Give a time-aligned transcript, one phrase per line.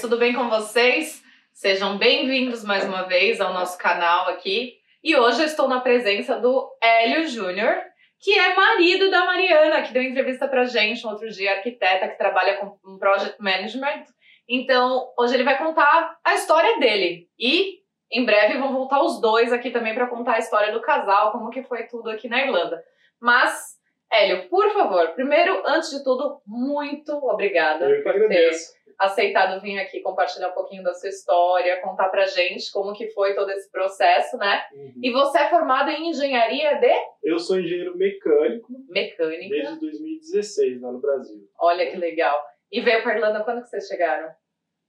[0.00, 1.24] Tudo bem com vocês?
[1.52, 4.74] Sejam bem-vindos mais uma vez ao nosso canal aqui.
[5.02, 7.76] E hoje eu estou na presença do Hélio Júnior,
[8.20, 12.16] que é marido da Mariana, que deu entrevista pra gente um outro dia, arquiteta que
[12.16, 14.04] trabalha com um project management.
[14.48, 17.28] Então, hoje ele vai contar a história dele.
[17.36, 17.78] E
[18.12, 21.50] em breve vão voltar os dois aqui também para contar a história do casal, como
[21.50, 22.80] que foi tudo aqui na Irlanda.
[23.20, 23.78] Mas
[24.10, 28.77] Hélio, por favor, primeiro, antes de tudo, muito obrigada Eu que agradeço.
[28.98, 33.34] Aceitado vir aqui compartilhar um pouquinho da sua história, contar pra gente como que foi
[33.34, 34.62] todo esse processo, né?
[34.72, 34.92] Uhum.
[35.02, 39.48] E você é formado em engenharia de Eu sou engenheiro mecânico mecânica.
[39.48, 41.40] desde 2016 lá no Brasil.
[41.60, 42.42] Olha que legal.
[42.72, 44.28] E veio pra Irlanda quando que vocês chegaram?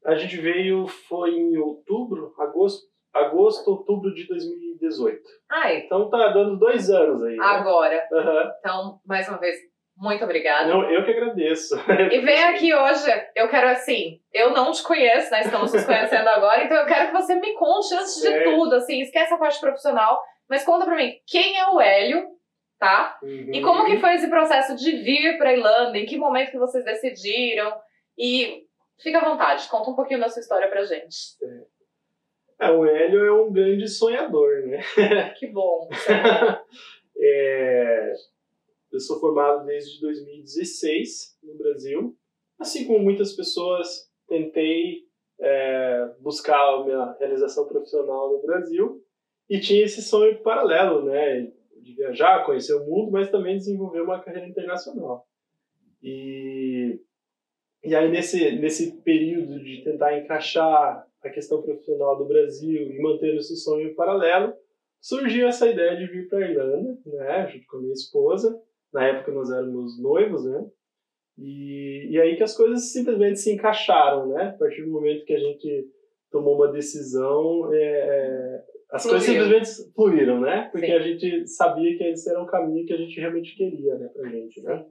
[0.06, 5.22] A gente veio, foi em outubro, agosto, agosto, outubro de 2018.
[5.52, 7.36] Ai, Então tá dando dois anos aí.
[7.36, 7.44] né?
[7.46, 8.08] agora.
[8.14, 8.52] Aham.
[8.60, 9.58] Então, mais uma vez,
[10.00, 10.70] muito obrigada.
[10.70, 11.76] Não, eu que agradeço.
[12.12, 13.06] E vem aqui hoje,
[13.36, 15.42] eu quero assim, eu não te conheço, né?
[15.42, 18.50] Estamos nos conhecendo agora, então eu quero que você me conte antes de Certo.
[18.50, 22.28] tudo, assim, esquece a parte profissional, mas conta pra mim, quem é o Hélio,
[22.80, 23.20] tá?
[23.22, 23.52] Uhum.
[23.54, 25.98] E como que foi esse processo de vir pra Irlanda?
[25.98, 27.76] Em que momento que vocês decidiram?
[28.18, 28.64] E
[29.04, 31.18] fica à vontade, conta um pouquinho da sua história pra gente.
[32.58, 34.82] É, o Hélio é um grande sonhador, né?
[35.38, 35.90] Que bom.
[37.22, 38.14] É,
[38.92, 42.18] eu sou formado desde 2016 no Brasil.
[42.60, 45.04] Assim como muitas pessoas, tentei
[45.40, 49.02] é, buscar a minha realização profissional no Brasil
[49.50, 51.52] e tinha esse sonho paralelo, né?
[51.82, 55.26] De viajar, conhecer o mundo, mas também desenvolver uma carreira internacional.
[56.04, 57.00] E,
[57.84, 63.36] e aí, nesse, nesse período de tentar encaixar a questão profissional do Brasil e manter
[63.36, 64.54] esse sonho paralelo,
[65.02, 68.62] surgiu essa ideia de vir para a Irlanda, né, junto com a minha esposa.
[68.94, 70.66] Na época nós éramos noivos, né?
[71.38, 74.54] E, e aí que as coisas simplesmente se encaixaram, né?
[74.56, 75.88] A partir do momento que a gente
[76.32, 80.70] tomou uma decisão, é, é, as coisas simplesmente fluíram, né?
[80.72, 80.94] Porque Sim.
[80.94, 84.30] a gente sabia que esse era um caminho que a gente realmente queria, né, pra
[84.30, 84.86] gente, né?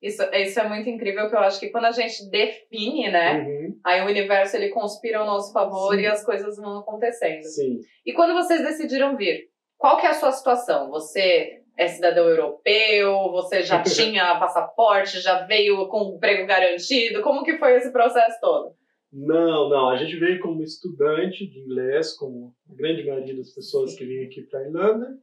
[0.00, 3.38] Isso, isso é muito incrível, que eu acho que quando a gente define, né?
[3.40, 6.00] Uhum, Aí o universo ele conspira ao nosso favor Sim.
[6.00, 7.42] e as coisas vão acontecendo.
[7.44, 7.78] sim.
[8.04, 9.48] E quando vocês decidiram vir,
[9.78, 10.90] qual que é a sua situação?
[10.90, 13.30] Você é cidadão europeu?
[13.32, 15.20] Você já tinha passaporte?
[15.20, 17.22] Já veio com emprego garantido?
[17.22, 18.74] Como que foi esse processo todo?
[19.12, 19.90] Não, não.
[19.90, 24.24] A gente veio como estudante de inglês, como a grande maioria das pessoas que vêm
[24.24, 25.18] aqui para a Irlanda.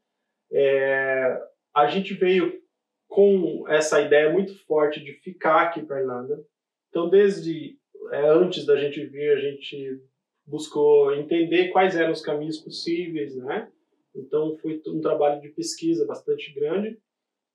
[0.51, 1.41] É,
[1.75, 2.53] a gente veio
[3.07, 6.43] com essa ideia muito forte de ficar aqui para a Irlanda.
[6.89, 7.77] Então, desde
[8.11, 10.01] é, antes da gente vir, a gente
[10.45, 13.69] buscou entender quais eram os caminhos possíveis, né?
[14.15, 16.99] Então, foi um trabalho de pesquisa bastante grande.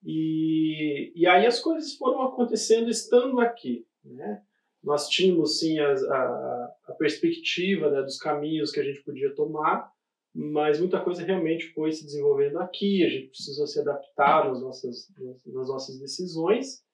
[0.05, 4.43] E, e aí as coisas foram acontecendo estando aqui, né?
[4.83, 9.91] nós tínhamos sim as- a, a perspectiva né, dos caminhos que a gente podia tomar,
[10.35, 15.09] mas muita coisa realmente foi se desenvolvendo aqui, a gente precisou se adaptar nas nossas,
[15.47, 16.85] nas nossas decisões,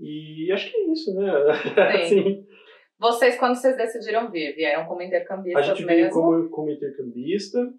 [0.00, 1.30] e acho que é isso, né?
[2.02, 2.46] Assim,
[2.98, 6.20] Vocês, quando vocês decidiram vir, vieram como a intercambistas gente veio mesmo?
[6.22, 7.74] como, como intercambista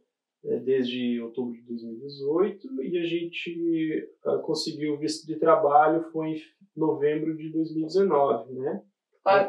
[0.64, 6.42] desde outubro de 2018 e a gente ah, conseguiu o visto de trabalho foi em
[6.76, 8.82] novembro de 2019, né?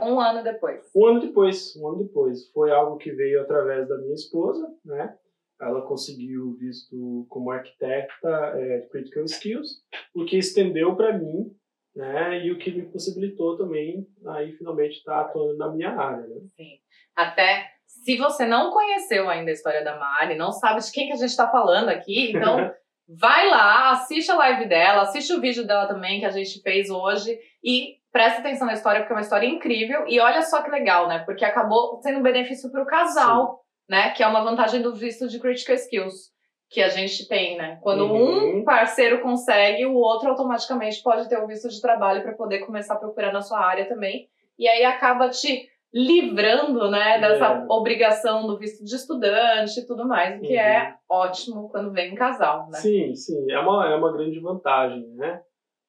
[0.02, 0.90] Um ano depois.
[0.96, 2.50] Um ano depois, um ano depois.
[2.50, 5.14] Foi algo que veio através da minha esposa, né?
[5.60, 9.68] Ela conseguiu o visto como arquiteta é, Critical Skills,
[10.14, 11.50] o que estendeu para mim,
[11.94, 12.46] né?
[12.46, 16.40] E o que me possibilitou também, aí finalmente estar atuando na minha área, né?
[16.56, 16.78] Sim.
[17.14, 21.12] Até se você não conheceu ainda a história da Mari, não sabe de quem que
[21.12, 22.70] a gente está falando aqui, então
[23.08, 26.90] vai lá, assiste a live dela, assiste o vídeo dela também que a gente fez
[26.90, 30.70] hoje e presta atenção na história porque é uma história incrível e olha só que
[30.70, 31.20] legal, né?
[31.20, 34.10] Porque acabou sendo um benefício para o casal, né?
[34.10, 36.34] Que é uma vantagem do visto de critical skills
[36.68, 37.78] que a gente tem, né?
[37.82, 38.58] Quando Uhum.
[38.58, 42.94] um parceiro consegue, o outro automaticamente pode ter o visto de trabalho para poder começar
[42.94, 44.28] a procurar na sua área também.
[44.58, 47.66] E aí acaba te livrando, né, dessa É.
[47.70, 50.60] obrigação do visto de estudante e tudo mais, o que Uhum.
[50.60, 52.78] é ótimo quando vem em casal, né?
[52.78, 55.40] Sim, sim, é uma, é uma grande vantagem, né?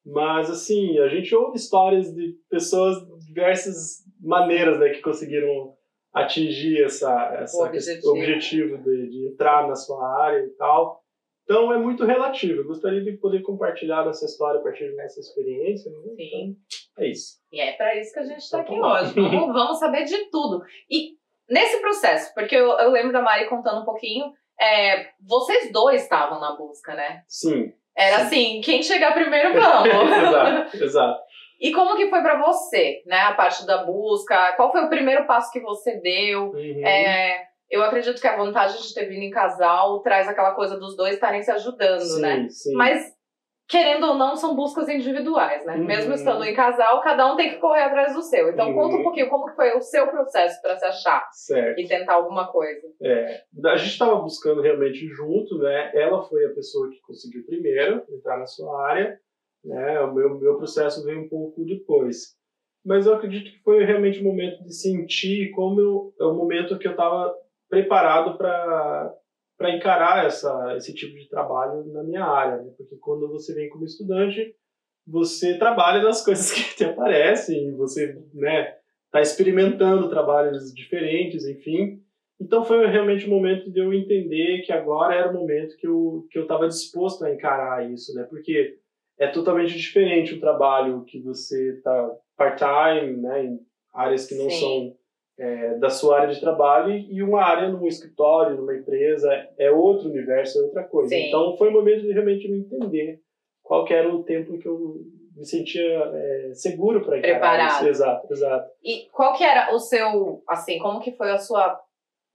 [0.06, 5.74] Mas, assim, a gente ouve histórias de pessoas de diversas maneiras né, que conseguiram
[6.14, 8.08] atingir essa, essa O objetivo.
[8.12, 11.02] objetivo de, de entrar na sua área e tal.
[11.44, 12.60] Então, é muito relativo.
[12.62, 15.90] Eu gostaria de poder compartilhar essa história a partir dessa experiência.
[15.90, 15.98] Né?
[16.16, 16.56] Sim.
[16.87, 17.38] Então, é isso.
[17.52, 18.92] E é para isso que a gente está aqui tá bom.
[18.92, 19.14] hoje.
[19.14, 20.62] Vamos, vamos saber de tudo.
[20.90, 21.12] E
[21.48, 26.40] nesse processo, porque eu, eu lembro da Mari contando um pouquinho, é, vocês dois estavam
[26.40, 27.22] na busca, né?
[27.26, 27.72] Sim.
[27.96, 28.24] Era Sim.
[28.24, 30.16] assim, quem chegar primeiro, vamos.
[30.16, 31.20] exato, exato.
[31.60, 33.18] E como que foi para você, né?
[33.18, 36.52] A parte da busca, qual foi o primeiro passo que você deu?
[36.52, 36.86] Uhum.
[36.86, 40.96] É, eu acredito que a vantagem de ter vindo em casal traz aquela coisa dos
[40.96, 42.46] dois estarem se ajudando, sim, né?
[42.48, 42.74] Sim.
[42.74, 43.12] Mas
[43.68, 45.76] querendo ou não, são buscas individuais, né?
[45.76, 45.84] Uhum.
[45.84, 48.48] Mesmo estando em casal, cada um tem que correr atrás do seu.
[48.48, 48.74] Então, Uhum.
[48.74, 51.78] conta um pouquinho como que foi o seu processo para se achar Certo.
[51.78, 52.88] e tentar alguma coisa.
[53.02, 55.92] É, a gente estava buscando realmente junto, né?
[55.94, 59.20] Ela foi a pessoa que conseguiu primeiro entrar na sua área,
[59.62, 60.00] né?
[60.00, 62.36] O meu, meu processo veio um pouco depois.
[62.86, 66.78] Mas eu acredito que foi realmente o momento de sentir como eu, é o momento
[66.78, 67.34] que eu estava
[67.68, 69.12] preparado para
[69.58, 72.72] para encarar essa, esse tipo de trabalho na minha área, né?
[72.78, 74.54] porque quando você vem como estudante,
[75.04, 78.76] você trabalha nas coisas que te aparecem, você, né,
[79.06, 82.00] está experimentando trabalhos diferentes, enfim.
[82.40, 86.24] Então foi realmente o momento de eu entender que agora era o momento que eu
[86.30, 88.24] que eu estava disposto a encarar isso, né?
[88.30, 88.78] Porque
[89.18, 93.58] é totalmente diferente o trabalho que você está part-time, né, em
[93.92, 94.60] áreas que não Sim.
[94.60, 94.96] são
[95.38, 100.08] é, da sua área de trabalho e uma área num escritório, numa empresa, é outro
[100.08, 101.10] universo, é outra coisa.
[101.10, 101.28] Sim.
[101.28, 103.20] Então foi o momento de realmente me entender
[103.62, 104.96] qual que era o tempo que eu
[105.36, 107.82] me sentia é, seguro para encarar Preparado.
[107.82, 107.88] isso.
[107.88, 108.70] Exato, exato.
[108.82, 111.80] E qual que era o seu, assim, como que foi a sua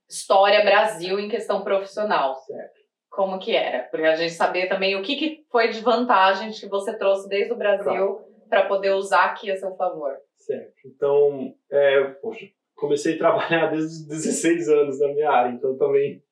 [0.08, 2.34] história Brasil em questão profissional?
[2.36, 2.84] Certo.
[3.10, 3.84] Como que era?
[3.84, 7.52] Pra a gente saber também o que, que foi de vantagem que você trouxe desde
[7.52, 10.16] o Brasil para poder usar aqui a seu favor.
[10.36, 10.74] Certo.
[10.86, 16.22] Então, é, poxa, comecei a trabalhar desde os 16 anos na minha área, então também.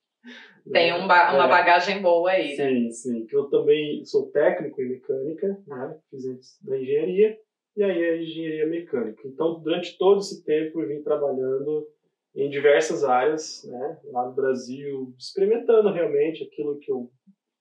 [0.71, 1.49] Tem um ba- uma É.
[1.49, 2.69] bagagem boa aí, né?
[2.69, 3.27] Sim, sim.
[3.27, 5.99] Que eu também sou técnico em mecânica, né?
[6.09, 7.37] Fiz antes da engenharia,
[7.77, 9.21] e aí a engenharia mecânica.
[9.27, 11.87] Então, durante todo esse tempo, eu vim trabalhando
[12.35, 13.99] em diversas áreas, né?
[14.05, 17.11] Lá no Brasil, experimentando realmente aquilo que eu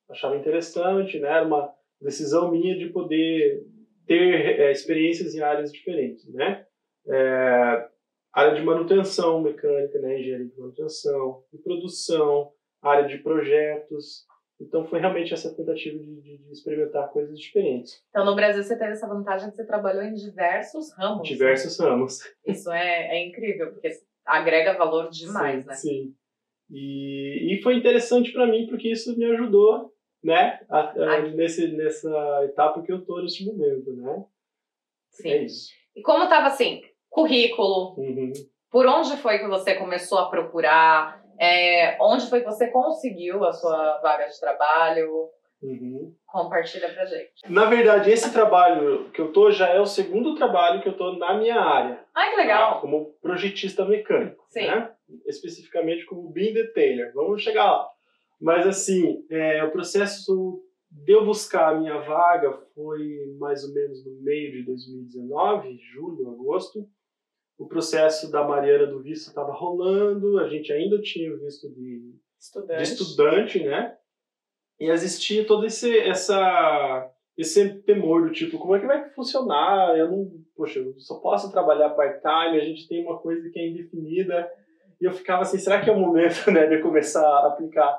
[0.10, 1.28] achava interessante, né?
[1.28, 3.64] Era uma decisão minha de poder
[4.06, 6.66] ter é, experiências em áreas diferentes, né?
[7.08, 7.88] É,
[8.34, 10.20] área de manutenção mecânica, né?
[10.20, 12.52] Engenharia de manutenção, de produção,
[12.82, 14.26] área de projetos.
[14.60, 18.78] Então foi realmente essa tentativa de, de- de experimentar coisas diferentes, Então, no Brasil, você
[18.78, 21.24] teve essa vantagem de você trabalhou em diversos ramos.
[21.24, 21.24] né?
[21.36, 22.20] diversos ramos.
[22.46, 23.90] Isso é, é incrível, porque
[24.24, 25.74] agrega valor demais, sim, né?
[25.74, 26.16] Sim.
[26.70, 29.92] E, e foi interessante para mim porque isso me ajudou,
[30.24, 30.60] né?
[30.70, 32.10] a- a- nesse, nessa
[32.46, 34.24] etapa que eu tô nesse momento, né?
[35.10, 35.30] Sim.
[35.30, 35.72] É isso.
[35.96, 36.82] E como tava assim,
[37.12, 38.32] currículo, Uhum.
[38.72, 41.22] por onde foi que você começou a procurar?
[41.40, 45.28] É, onde foi que você conseguiu a sua vaga de trabalho?
[45.62, 46.14] Uhum.
[46.26, 47.32] Compartilha pra gente.
[47.50, 51.14] Na verdade, esse trabalho que eu tô já é o segundo trabalho que eu tô
[51.18, 52.04] na minha área.
[52.16, 52.42] Ai, que tá?
[52.42, 52.82] legal!
[52.82, 54.44] Como projetista mecânico.
[54.50, 54.66] Sim.
[54.68, 54.92] Né?
[55.28, 57.12] Especificamente como beam detailer.
[57.14, 57.88] Vamos chegar lá.
[58.40, 64.04] Mas assim, é, o processo de eu buscar a minha vaga foi mais ou menos
[64.06, 66.88] no meio de 2019, julho, agosto.
[67.62, 72.16] O processo da Mariana do visto estava rolando, a gente ainda tinha o visto de
[72.40, 72.78] Estudante.
[72.78, 73.96] de estudante, né?
[74.80, 79.96] E existia todo esse essa esse temor do tipo, como é que vai funcionar?
[79.96, 83.70] Eu não, poxa, eu só posso trabalhar part-time, a gente tem uma coisa que é
[83.70, 84.52] indefinida.
[85.00, 87.96] E eu ficava assim, será que é o momento, né, de eu começar a aplicar?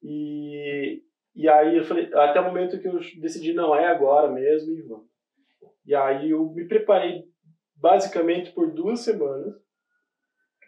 [0.00, 1.02] E
[1.34, 4.82] e aí eu falei, até o momento que eu decidi não é agora mesmo e
[4.82, 5.10] vamos.
[5.84, 7.31] E aí eu me preparei
[7.82, 9.52] basicamente por duas semanas,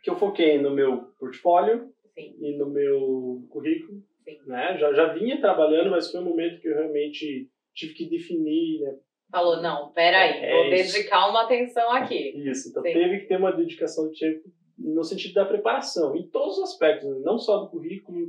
[0.02, 2.37] que eu foquei no meu portfólio, Sim.
[2.40, 4.02] e no meu currículo.
[4.25, 4.38] Sim.
[4.47, 4.76] Né?
[4.78, 8.97] Já, já vinha trabalhando, mas foi um momento que eu realmente tive que definir né?
[9.30, 10.92] Falou, não, peraí, É vou isso.
[10.94, 12.30] dedicar uma atenção aqui.
[12.49, 12.68] isso.
[12.68, 12.92] Então Sim.
[12.92, 17.09] teve que ter uma dedicação de tempo no sentido da preparação, em todos os aspectos,
[17.09, 17.21] né?
[17.25, 18.28] não só do currículo,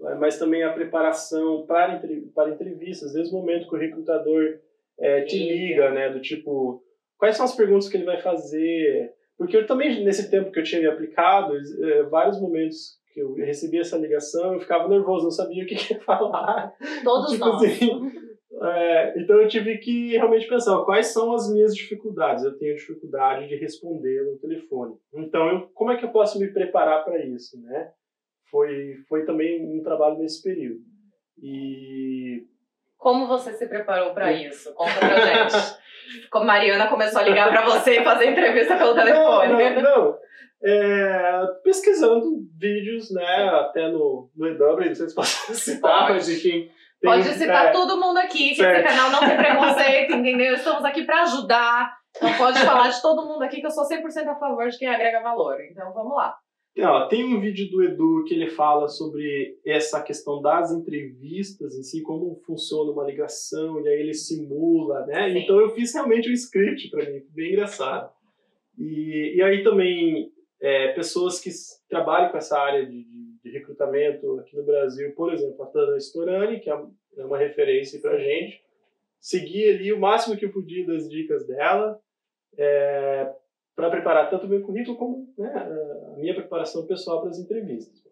[0.00, 2.00] eh, mas também a preparação para,
[2.34, 3.12] para entrevistas.
[3.14, 4.58] Desde o momento que o recrutador
[4.98, 5.52] eh, te Liga.
[5.54, 6.10] liga, né?
[6.10, 6.82] do tipo,
[7.18, 9.12] quais são as perguntas que ele vai fazer?
[9.38, 13.34] Porque eu também, nesse tempo que eu tinha me aplicado, eh, vários momentos que eu
[13.34, 16.72] recebi essa ligação, eu ficava nervoso, não sabia o que que ia falar.
[17.04, 17.62] Todos Tipo nós.
[17.62, 17.90] assim,
[18.62, 22.44] É, então eu tive que realmente pensar quais são as minhas dificuldades.
[22.44, 24.94] Eu tenho dificuldade de responder no telefone.
[25.14, 27.90] Então, eu, como é que eu posso me preparar para isso, né?
[28.50, 30.80] Foi, foi também um trabalho nesse período.
[31.42, 32.46] E
[32.98, 34.72] Como você se preparou pra isso?
[34.74, 35.54] Conta pra gente.
[36.30, 39.52] Como Mariana começou a ligar pra você e fazer entrevista pelo telefone.
[39.52, 40.18] Não, não, não.
[40.64, 42.24] É, pesquisando
[42.58, 43.48] vídeos, né?
[43.60, 46.12] Até no, no EW, não sei se posso citar, Pode.
[46.14, 46.70] mas enfim.
[47.00, 48.86] tem- Pode citar é, todo mundo aqui, que Certo.
[48.88, 50.54] esse canal não tem preconceito, entendeu?
[50.54, 51.94] Estamos aqui pra ajudar.
[52.16, 54.88] Então pode falar de todo mundo aqui que eu sou 100% a favor de quem
[54.88, 55.56] agrega valor.
[55.70, 56.34] Então vamos lá.
[57.08, 62.02] Tem um vídeo do Edu que ele fala sobre essa questão das entrevistas em si,
[62.02, 65.30] como funciona uma ligação, e aí ele simula, né?
[65.32, 65.38] Sim.
[65.38, 68.12] Então eu fiz realmente um script para mim, bem engraçado.
[68.78, 70.30] E, e aí também
[70.60, 71.50] é, pessoas que
[71.88, 73.04] trabalham com essa área de,
[73.42, 76.78] de- recrutamento aqui no Brasil, por exemplo, a Tana Storani, que é
[77.16, 78.60] é uma referência para gente,
[79.18, 81.98] segui ali o máximo que eu podia das dicas dela,
[83.76, 88.02] para preparar tanto o meu currículo como né, a minha preparação pessoal para as entrevistas.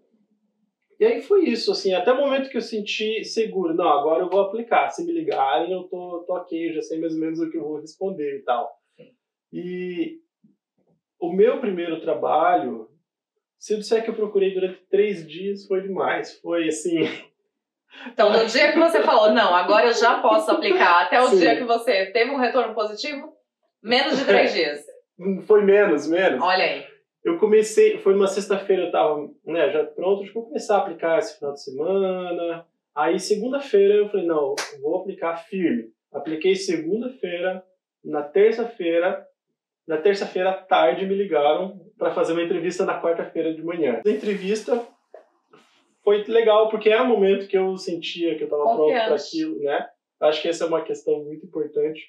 [1.00, 4.30] E aí foi isso, assim, até o momento que eu senti seguro, não, agora eu
[4.30, 7.50] vou aplicar, se me ligarem eu tô, tô ok, já sei mais ou menos o
[7.50, 8.78] que eu vou responder e tal.
[9.52, 10.20] E
[11.18, 12.90] o meu primeiro trabalho,
[13.58, 17.08] se eu disser que eu procurei durante três dias, foi demais, foi assim,
[18.08, 21.38] Então, no dia que você falou, não, agora eu já posso aplicar, até o Sim.
[21.38, 23.32] dia que você teve um retorno positivo,
[23.82, 24.93] menos de três dias.
[25.46, 26.42] Foi menos, menos.
[26.42, 26.86] Olha aí.
[27.24, 31.18] Eu comecei, foi numa sexta-feira, eu tava né, já pronto, que vou começar a aplicar
[31.18, 32.66] esse final de semana.
[32.94, 35.90] Aí, segunda-feira, eu falei, não, vou aplicar firme.
[36.12, 37.64] Apliquei segunda-feira,
[38.04, 39.26] na terça-feira,
[39.88, 44.02] na terça-feira à tarde me ligaram para fazer uma entrevista na quarta-feira de manhã.
[44.06, 44.86] A entrevista
[46.04, 49.58] foi legal, porque era um momento que eu sentia que eu estava pronto para aquilo,
[49.60, 49.88] né?
[50.20, 52.02] Acho que essa é uma questão muito importante,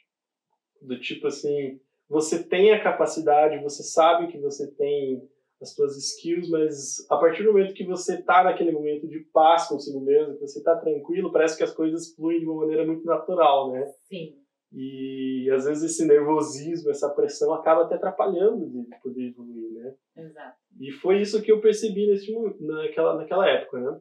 [0.81, 5.27] do tipo assim, você tem a capacidade, você sabe que você tem
[5.61, 9.67] as suas skills, mas a partir do momento que você tá naquele momento de paz
[9.67, 13.05] consigo mesmo, que você tá tranquilo, parece que as coisas fluem de uma maneira muito
[13.05, 13.85] natural, né?
[14.03, 14.35] Sim.
[14.71, 19.95] E às vezes esse nervosismo, essa pressão acaba até atrapalhando de poder evoluir, né?
[20.17, 20.57] Exato.
[20.79, 23.99] E foi isso que eu percebi nesse, naquela, naquela época, né?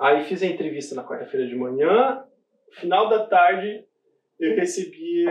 [0.00, 2.24] Aí fiz a entrevista na quarta-feira de manhã,
[2.70, 3.84] final da tarde
[4.38, 5.24] eu recebi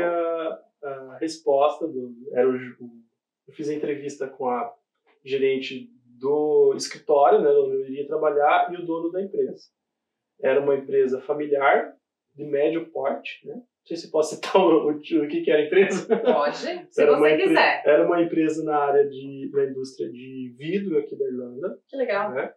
[0.84, 2.56] a, resposta do era o,
[3.48, 4.74] eu fiz a entrevista com a
[5.24, 9.70] gerente do escritório, né, onde eu iria trabalhar e o dono da empresa.
[10.42, 11.96] Era uma empresa familiar
[12.36, 13.56] de médio porte, né?
[13.56, 16.18] Não sei se posso citar o, o, o que que era a empresa.
[16.20, 17.84] Pode, se você quiser.
[17.86, 22.32] Era uma empresa na área de na indústria de vidro aqui da Irlanda, Que legal.
[22.32, 22.54] né?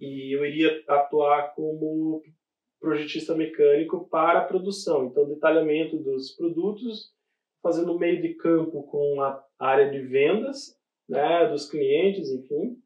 [0.00, 2.22] E eu iria atuar como
[2.80, 7.12] projetista mecânico para a produção, então detalhamento dos produtos,
[7.66, 12.76] fazendo meio de campo com a área de vendas, né, dos clientes, enfim,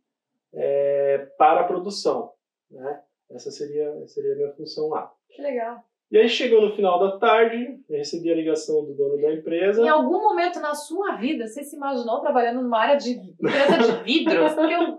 [0.55, 2.33] é, para a produção,
[2.71, 3.03] né?
[3.31, 5.13] Essa seria seria a minha função lá.
[5.29, 5.85] Que legal.
[6.11, 9.83] E aí chegou no final da tarde, eu recebi a ligação do dono da empresa.
[9.83, 14.03] Em algum momento na sua vida, você se imaginou trabalhando numa área de empresa de
[14.03, 14.55] vidros?
[14.55, 14.97] Porque eu,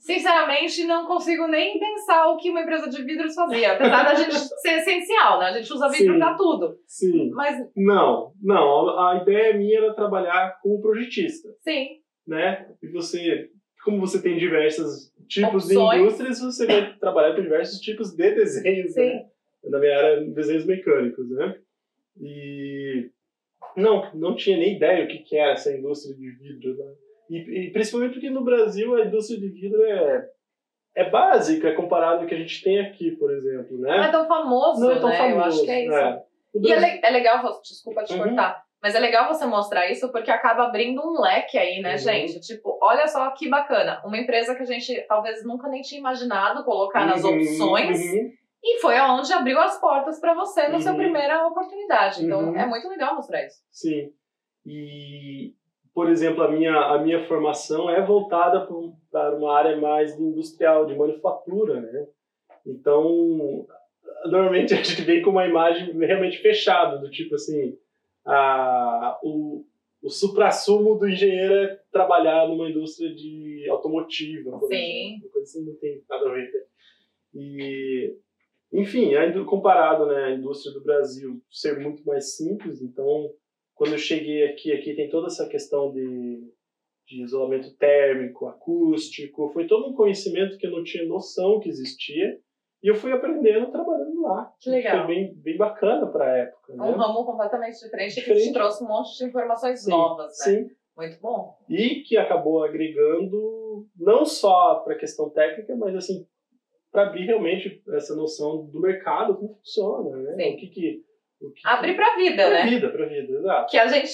[0.00, 3.72] sinceramente, não consigo nem pensar o que uma empresa de vidros fazia.
[3.72, 5.46] Apesar da gente ser essencial, né?
[5.46, 6.78] A gente usa vidro pra tudo.
[6.86, 7.30] Sim.
[7.30, 8.98] Mas, Não, não.
[8.98, 12.66] A ideia minha era trabalhar como projetista, sim, né?
[12.82, 13.50] E você,
[13.84, 16.00] como você tem diversos tipos de Opções.
[16.00, 19.00] indústrias, você vai trabalhar com diversos tipos de desenhos, sim.
[19.00, 19.26] né?
[19.64, 21.58] Na minha área, desenhos mecânicos, né?
[22.18, 23.10] E
[23.76, 26.94] não, não tinha nem ideia o que que era essa indústria de vidro, né?
[27.30, 30.26] E, e principalmente porque no Brasil a indústria de vidro é
[30.96, 33.96] é básica comparado ao que a gente tem aqui, por exemplo, né?
[33.96, 35.16] Não é tão famoso, Não é tão né?
[35.16, 35.38] famoso.
[35.38, 36.22] Eu acho que é isso.
[36.52, 38.24] No E é, é legal, desculpa te Uhum.
[38.24, 41.98] cortar, mas é legal você mostrar isso porque acaba abrindo um leque aí, né, Uhum.
[41.98, 42.40] gente?
[42.40, 44.02] Tipo, olha só que bacana.
[44.04, 48.32] Uma empresa que a gente talvez nunca nem tinha imaginado colocar nas Uhum, opções uhum.
[48.64, 50.98] e foi aonde abriu as portas pra você na sua Uhum.
[50.98, 52.24] primeira oportunidade.
[52.24, 52.56] Então Uhum.
[52.56, 53.58] é muito legal mostrar isso.
[53.70, 54.10] Sim.
[54.66, 55.54] E,
[55.94, 58.94] por exemplo, a minha, a minha formação é voltada para um-
[59.36, 62.06] uma área mais industrial, de manufatura, né?
[62.66, 63.66] Então,
[64.26, 67.76] normalmente a gente vem com uma imagem realmente fechada, do tipo assim,
[68.24, 69.64] a, o,
[70.02, 74.74] o supra-sumo do engenheiro é trabalhar numa indústria de automotiva, por Sim.
[75.14, 75.30] exemplo.
[75.30, 76.52] Coisa assim não tem nada a ver.
[76.52, 76.60] né?
[77.34, 78.16] E,
[78.72, 79.12] enfim,
[79.44, 83.32] comparado né, à indústria do Brasil ser muito mais simples, então
[83.80, 86.52] quando eu cheguei aqui, aqui tem toda essa questão de,
[87.08, 92.38] de isolamento térmico, acústico, foi todo um conhecimento que eu não tinha noção que existia,
[92.82, 94.52] e eu fui aprendendo trabalhando lá.
[94.60, 95.06] Que legal.
[95.06, 96.74] Foi bem, bem bacana para a época.
[96.74, 96.84] Né?
[96.84, 98.48] um ramo completamente diferente, que Diferente.
[98.48, 100.44] te trouxe um monte de informações Sim, novas, né?
[100.44, 101.56] Sim, Muito bom.
[101.66, 106.26] e que acabou agregando não só para a questão técnica, mas assim
[106.92, 110.44] para abrir realmente essa noção do mercado, como funciona, né?
[110.44, 110.54] Sim.
[110.54, 111.09] O que que
[111.48, 112.64] que Abrir pra vida, pra né?
[112.64, 113.70] vida, para vida, exato.
[113.70, 114.10] Que a gente,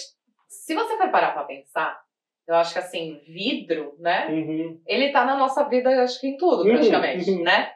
[0.49, 2.01] se você for parar pra pensar,
[2.47, 4.29] eu acho que assim, vidro, né?
[4.29, 4.81] Uhum.
[4.87, 7.43] ele tá na nossa vida, eu acho que em tudo, Uhum, praticamente, uhum.
[7.43, 7.73] né?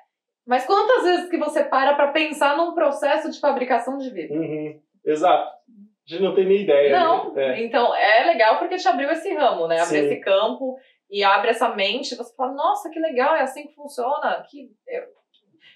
[0.47, 4.41] Mas quantas vezes que você para pra pensar num processo de fabricação de vidro?
[4.41, 4.81] Uhum.
[5.05, 5.49] Exato.
[5.49, 6.99] A gente não tem nem ideia.
[6.99, 7.61] Não, Né?
[7.61, 7.65] É.
[7.65, 9.79] então é legal porque te abriu esse ramo, né?
[9.79, 9.99] Sim.
[9.99, 10.77] esse campo.
[11.09, 14.43] e abre essa mente, você fala, nossa, que legal, é assim que funciona.
[14.49, 14.71] Que...
[14.87, 15.03] Eu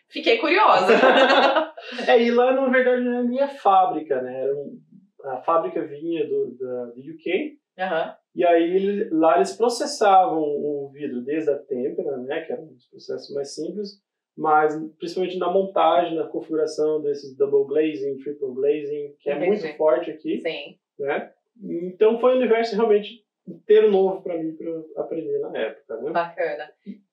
[0.09, 0.93] fiquei curiosa.
[2.09, 4.43] é, e lá, na verdade, não era minha fábrica, né?
[4.43, 4.79] Era um,
[5.25, 7.59] a fábrica vinha do, da, do UK.
[7.79, 8.15] Uhum.
[8.35, 12.87] E aí lá eles processavam o vidro desde a têmpera, né, que era um dos
[12.89, 14.01] processos mais simples,
[14.37, 19.63] mas principalmente na montagem, na configuração desses double glazing, triple glazing, que é Entendi.
[19.63, 20.77] muito forte aqui, Sim.
[20.99, 21.33] né?
[21.63, 26.11] Então foi um universo realmente inteiro novo para mim para aprender na época, né?
[26.11, 26.71] Bacana.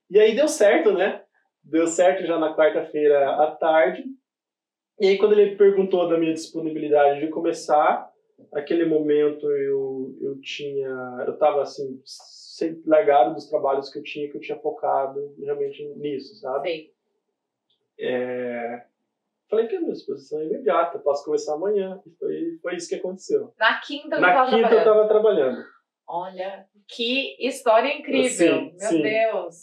[0.09, 1.23] E aí deu certo, né?
[1.63, 4.03] Deu certo já na quarta-feira à tarde.
[4.99, 8.11] E aí quando ele perguntou da minha disponibilidade de começar,
[8.53, 10.89] aquele momento eu eu tinha,
[11.25, 12.01] eu estava assim
[12.85, 16.69] largado dos trabalhos que eu tinha, que eu tinha focado realmente nisso, sabe?
[16.69, 16.89] Sim.
[17.99, 18.85] É...
[19.49, 22.01] Falei que a minha disposição é imediata, posso começar amanhã.
[22.05, 23.53] E foi, foi isso que aconteceu.
[23.59, 25.63] Na quinta eu Na quinta eu estava trabalhando.
[26.07, 28.29] Olha, que história incrível.
[28.29, 29.01] Sim, Meu sim.
[29.01, 29.55] Deus.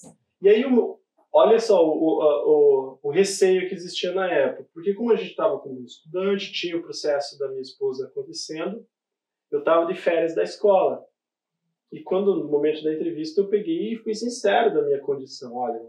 [0.42, 0.97] E aí, o-
[1.32, 4.68] olha só o, a- o, o receio que existia na época.
[4.72, 8.84] Porque como a gente estava como estudante, tinha o processo da minha esposa acontecendo,
[9.50, 11.04] eu estava de férias da escola.
[11.90, 15.54] E quando, no momento da entrevista, eu peguei e fui sincero da minha condição.
[15.56, 15.80] Olha,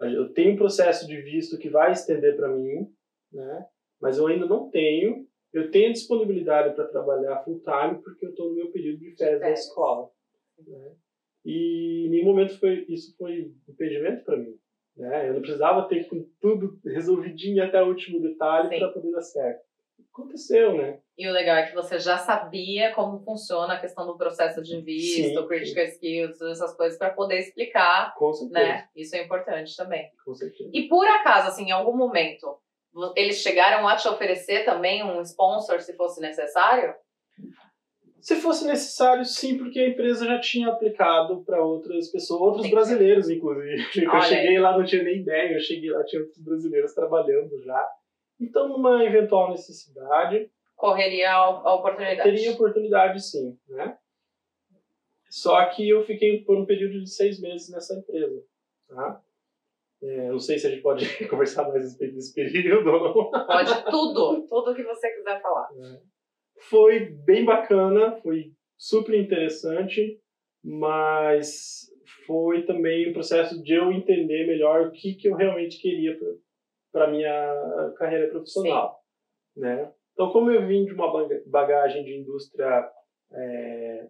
[0.00, 2.88] eu tenho um processo de visto que vai estender para mim,
[3.32, 3.66] né?
[4.00, 5.26] mas eu ainda não tenho.
[5.52, 9.40] Eu tenho disponibilidade para trabalhar full time porque eu estou no meu período de férias
[9.40, 10.10] da escola.
[10.66, 10.92] né?
[11.44, 14.56] E em nenhum momento foi, isso foi impedimento para mim.
[14.96, 15.28] Né?
[15.28, 19.64] Eu não precisava ter com tudo resolvidinho até o último detalhe para poder dar certo.
[20.12, 21.00] Aconteceu, né?
[21.18, 24.80] E o legal é que você já sabia como funciona a questão do processo de
[24.80, 28.60] visto, Sim, critical skills, essas coisas, para poder explicar, Com certeza.
[28.60, 28.88] né?
[28.94, 30.08] Isso é importante também.
[30.24, 30.70] Com certeza.
[30.72, 32.56] E por acaso, assim, em algum momento,
[33.16, 36.94] eles chegaram a te oferecer também um sponsor, se fosse necessário?
[38.24, 43.28] Se fosse necessário, sim, porque a empresa já tinha aplicado para outras pessoas, outros brasileiros,
[43.28, 43.84] inclusive.
[44.08, 47.62] Olha Eu cheguei lá, não tinha nem ideia, eu cheguei lá, tinha outros brasileiros trabalhando
[47.62, 47.86] já.
[48.40, 52.22] Então, numa eventual necessidade, Correria a, oportunidade.
[52.22, 53.98] teria oportunidade sim, né?
[55.28, 58.42] Só que eu fiquei por um período de seis meses nessa empresa,
[58.88, 59.20] tá?
[60.02, 63.46] É, não sei se a gente pode conversar mais a respeito desse período ou não.
[63.46, 65.68] Pode tudo, tudo que você quiser falar.
[66.58, 70.18] Foi bem bacana, foi super interessante,
[70.62, 71.90] mas
[72.26, 76.18] foi também um processo de eu entender melhor o que, que eu realmente queria
[76.92, 79.00] para minha carreira profissional,
[79.56, 79.92] né?
[80.12, 82.88] Então, como eu vim de uma baga- bagagem de indústria
[83.32, 84.08] é,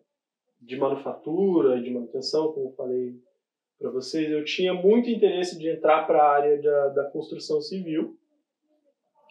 [0.60, 3.14] de manufatura, de manutenção, como eu falei
[3.78, 8.16] para vocês, eu tinha muito interesse de entrar para a área da, da construção civil,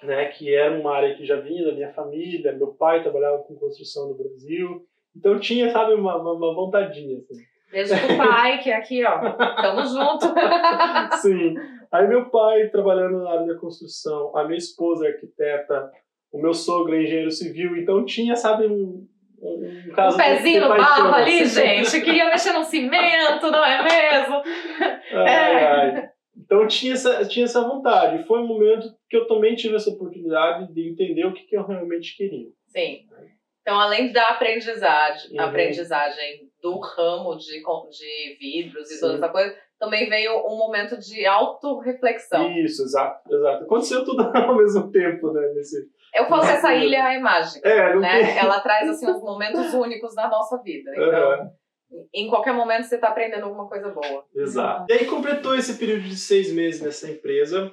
[0.03, 3.55] né, que era uma área que já vinha da minha família, meu pai trabalhava com
[3.55, 4.85] construção no Brasil,
[5.15, 7.41] então tinha, sabe, uma, uma, uma vontadinha, assim.
[7.71, 9.19] Beijo pro pai, que é aqui, ó.
[9.61, 10.27] Tamo junto.
[11.21, 11.55] Sim.
[11.91, 15.91] Aí meu pai trabalhando na área da construção, a minha esposa é arquiteta,
[16.31, 19.07] o meu sogro é engenheiro civil, então tinha, sabe, um,
[19.41, 21.83] um, caso um pezinho no barro ali, assim.
[21.83, 22.01] gente.
[22.01, 24.41] Queria mexer no cimento, não é mesmo?
[25.13, 25.65] Ai, É.
[25.67, 26.09] ai.
[26.35, 28.23] Então tinha essa, tinha essa vontade.
[28.25, 31.63] Foi um momento que eu também tive essa oportunidade de entender o que, que eu
[31.63, 32.47] realmente queria.
[32.69, 33.01] Sim.
[33.61, 35.45] Então, além da aprendizagem, Uhum.
[35.45, 38.99] aprendizagem do ramo de, de vidros e Sim.
[39.01, 42.49] toda essa coisa, também veio um momento de autorreflexão.
[42.57, 43.63] Isso, exato, exato.
[43.65, 45.47] Aconteceu tudo ao mesmo tempo, né?
[45.53, 45.77] Nesse...
[46.15, 48.19] Eu falo que essa ilha é mágica, É, né?
[48.23, 48.37] tem.
[48.39, 50.89] Ela traz, assim, uns momentos únicos da nossa vida.
[50.91, 51.49] Então, Aham.
[52.13, 54.25] em qualquer momento, você está aprendendo alguma coisa boa.
[54.35, 54.87] Exato.
[54.89, 57.71] E aí completou esse período de seis meses nessa empresa.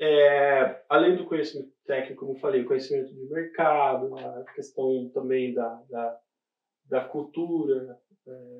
[0.00, 5.82] É, além do conhecimento técnico, como eu falei, conhecimento de mercado, a questão também da,
[5.90, 6.18] da,
[6.88, 7.98] da cultura.
[8.26, 8.58] É,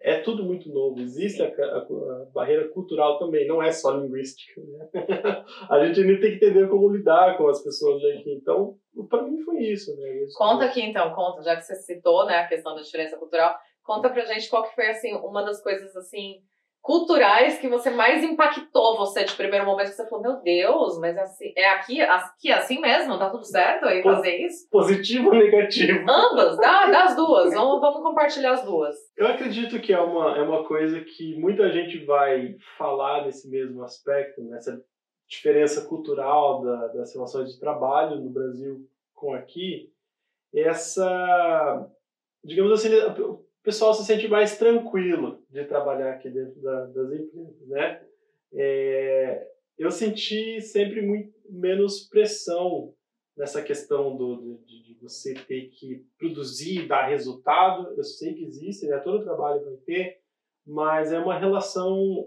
[0.00, 1.00] é tudo muito novo.
[1.00, 4.60] Existe a, a- a barreira cultural também, não é só linguística.
[4.60, 4.88] Né?
[5.68, 8.32] a gente ainda tem que entender como lidar com as pessoas daqui.
[8.34, 8.76] Então,
[9.08, 9.96] para mim foi isso.
[9.96, 10.22] Né?
[10.22, 13.56] Eu Conta aqui, então, conta, já que você citou, né, a questão da diferença cultural,
[13.82, 16.36] conta pra gente qual que foi, assim, uma das coisas, assim,
[16.80, 21.18] culturais que você mais impactou você de primeiro momento, que você falou, meu Deus, mas
[21.18, 24.68] assim, é aqui, aqui é assim mesmo, tá tudo certo aí fazer isso?
[24.70, 26.00] Positivo ou negativo?
[26.08, 28.96] Ambas, dá, dá as duas, vamos, vamos compartilhar as duas.
[29.16, 33.82] Eu acredito que é uma, é uma coisa que muita gente vai falar nesse mesmo
[33.82, 34.82] aspecto, nessa
[35.28, 39.92] diferença cultural da, das relações de trabalho no Brasil com aqui.
[40.54, 41.86] Essa,
[42.42, 42.88] digamos assim,
[43.68, 48.02] pessoal se sente mais tranquilo de trabalhar aqui dentro da- das empresas, né?
[48.54, 52.94] É, eu senti sempre muito menos pressão
[53.36, 57.92] nessa questão do, de, de você ter que produzir, dar resultado.
[57.94, 58.98] Eu sei que existe, né?
[59.00, 60.16] todo trabalho vai ter,
[60.66, 62.26] mas é uma relação,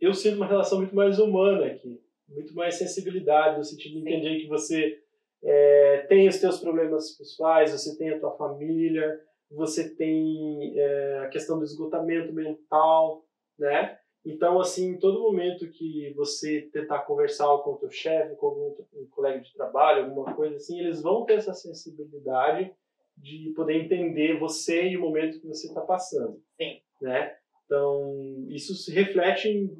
[0.00, 4.40] eu sinto uma relação muito mais humana aqui, muito mais sensibilidade, no sentido de entender
[4.40, 4.98] que você
[5.44, 9.20] é, tem os seus problemas pessoais, você tem a tua família,
[9.50, 13.24] você tem é, a questão do esgotamento mental,
[13.58, 13.98] né?
[14.24, 18.84] Então, assim, em todo momento que você tentar conversar com o teu chefe, com algum
[18.94, 22.70] um colega de trabalho, alguma coisa assim, eles vão ter essa sensibilidade
[23.16, 26.42] de poder entender você e o momento que você está passando.
[26.60, 26.80] Sim.
[27.00, 27.34] Né?
[27.64, 29.70] Então, isso se reflete em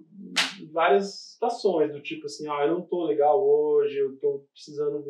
[0.73, 5.03] várias situações, do tipo assim, ah, eu não estou legal hoje, eu estou precisando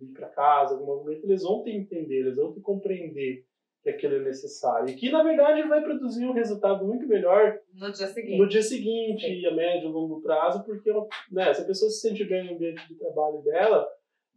[0.00, 3.44] vir para casa, algum momento, eles vão te entender, eles vão te compreender
[3.86, 4.88] que aquilo é necessário.
[4.88, 8.62] E que, na verdade, vai produzir um resultado muito melhor no dia seguinte, no dia
[8.62, 10.92] seguinte e a médio e longo prazo, porque
[11.30, 13.86] né, se a pessoa se sente bem no ambiente de trabalho dela,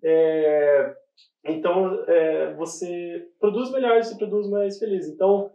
[0.04, 0.94] é,
[1.46, 5.08] então é, você produz melhor, você produz mais feliz.
[5.08, 5.52] Então,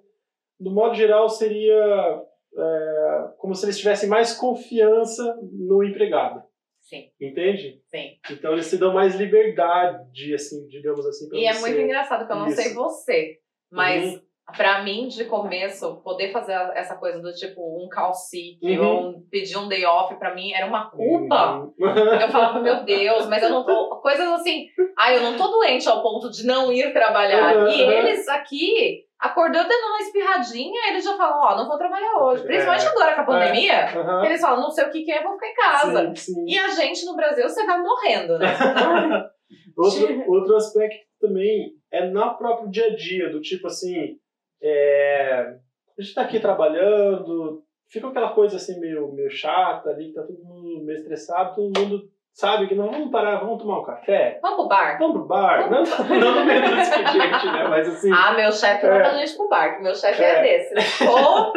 [0.58, 2.20] do modo geral, seria
[2.56, 6.42] é, como se eles tivessem mais confiança no empregado.
[6.80, 7.10] Sim.
[7.20, 7.80] Entende?
[7.94, 8.18] Sim.
[8.30, 11.28] Então eles se dão mais liberdade, assim, digamos assim.
[11.32, 12.60] e é muito engraçado, que eu não Isso.
[12.60, 13.38] sei você,
[13.74, 14.20] mas uhum.
[14.56, 18.86] pra mim, de começo, poder fazer essa coisa do tipo um sick uhum.
[18.86, 21.56] ou pedir um day off, pra mim era uma culpa.
[21.56, 21.74] Uhum.
[22.20, 24.00] Eu falava, meu Deus, mas eu não tô.
[24.00, 24.66] Coisas assim,
[24.98, 27.68] ah, eu não tô doente ao ponto de não ir trabalhar.
[27.68, 32.18] E eles aqui acordou dando uma espirradinha, eles já falam, ó, oh, não vou trabalhar
[32.22, 32.42] hoje.
[32.42, 32.46] É.
[32.46, 32.88] Principalmente é.
[32.88, 33.98] agora com a pandemia, é.
[33.98, 34.24] uhum.
[34.24, 36.14] eles falam, não sei o que, que é, vou ficar em casa.
[36.14, 36.44] Sim, sim.
[36.46, 38.48] E a gente no Brasil, você vai morrendo, né?
[39.76, 44.16] outro, outro aspecto também é no próprio dia a dia, do tipo assim,
[44.62, 45.56] é,
[45.96, 50.42] a gente tá aqui trabalhando, fica aquela coisa assim meio, meio chata ali, tá todo
[50.42, 54.38] mundo meio estressado, todo mundo sabe que não vamos parar, vamos tomar um café.
[54.42, 54.98] Vamos pro bar.
[54.98, 55.70] Vamos pro bar.
[55.70, 55.98] Vamos...
[55.98, 57.68] Não, não no meio do expediente, né?
[57.68, 58.10] Mas assim.
[58.12, 58.90] Ah, meu chefe é.
[58.90, 60.38] a gente pro bar, que meu chefe é.
[60.38, 60.74] é desse.
[60.74, 60.82] Né?
[61.08, 61.52] Oh,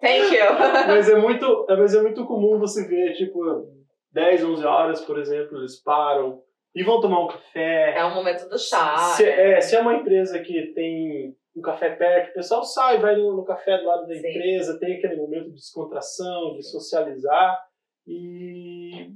[0.00, 0.44] thank you.
[0.88, 3.40] Mas é muito, mas é muito comum você ver, tipo,
[4.12, 6.40] 10, 11 horas, por exemplo, eles param
[6.74, 7.94] e vão tomar um café.
[7.96, 8.96] É um momento do chá.
[9.16, 9.52] Se, né?
[9.52, 13.36] é, se é uma empresa que tem um café perto, o pessoal sai, vai no,
[13.36, 14.18] no café do lado da Sim.
[14.18, 17.58] empresa, tem aquele momento de descontração, de socializar.
[18.06, 19.08] E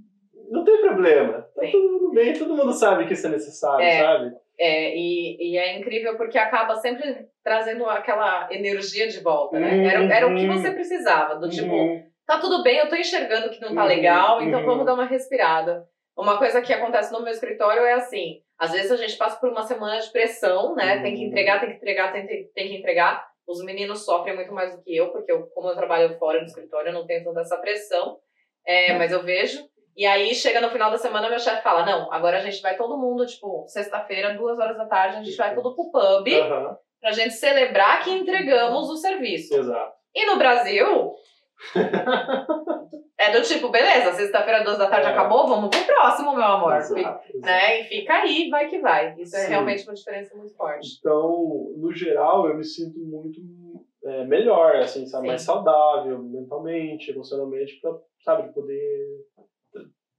[0.50, 1.42] não tem problema.
[1.54, 1.72] Tá Sim.
[1.72, 4.36] todo mundo bem, todo mundo sabe que isso é necessário, é, sabe?
[4.58, 9.74] É, e, e é incrível porque acaba sempre trazendo aquela energia de volta, né?
[9.74, 10.56] Uhum, era, era o que uhum.
[10.56, 12.02] você precisava, do tipo, uhum.
[12.26, 15.06] tá tudo bem, eu tô enxergando que não tá uhum, legal, então vamos dar uma
[15.06, 15.86] respirada.
[16.18, 19.50] Uma coisa que acontece no meu escritório é assim, às vezes a gente passa por
[19.50, 21.00] uma semana de pressão, né?
[21.00, 23.24] Tem que entregar, tem que entregar, tem, tem que entregar.
[23.46, 26.46] Os meninos sofrem muito mais do que eu, porque eu, como eu trabalho fora do
[26.46, 28.18] escritório, eu não tenho tanta essa pressão.
[28.66, 29.64] É, mas eu vejo.
[29.96, 32.76] E aí, chega no final da semana, meu chefe fala: Não, agora a gente vai
[32.76, 36.76] todo mundo, tipo, sexta-feira, duas horas da tarde, a gente vai todo pro pub uhum.
[37.00, 39.54] pra gente celebrar que entregamos o serviço.
[39.54, 39.92] Exato.
[40.12, 41.14] E no Brasil.
[43.18, 45.10] É do tipo, beleza, sexta-feira, duas da tarde é.
[45.10, 46.76] acabou, vamos pro próximo, meu amor.
[46.76, 47.32] Exato, exato.
[47.40, 47.80] Né?
[47.80, 49.14] E fica aí, vai que vai.
[49.18, 49.46] Isso é Sim.
[49.46, 50.98] é realmente uma diferença muito forte.
[50.98, 53.40] Então, no geral, eu me sinto muito
[54.04, 55.26] é, melhor, assim, sabe?
[55.26, 59.26] Mais saudável, mentalmente, emocionalmente, pra, sabe, poder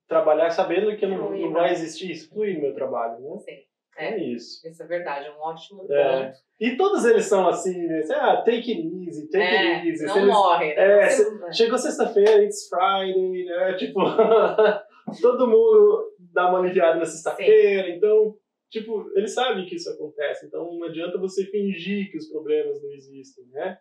[0.08, 3.38] trabalhar sabendo que não, não vai existir isso, fluir no meu trabalho, né?
[3.40, 3.69] Sim.
[4.00, 4.66] É, é, isso.
[4.66, 6.26] Isso é verdade, é um ótimo é.
[6.26, 6.38] ponto.
[6.60, 8.02] E todos eles são assim, né?
[8.12, 10.06] Ah, take it easy, take é, it easy.
[10.06, 11.04] Não eles, morre, né?
[11.04, 13.74] É, se, chegou sexta-feira, it's Friday, né?
[13.78, 14.00] Tipo,
[15.22, 18.36] todo mundo dá uma aliviada na sexta-feira, então,
[18.70, 22.92] tipo, eles sabem que isso acontece, então não adianta você fingir que os problemas não
[22.92, 23.78] existem, né?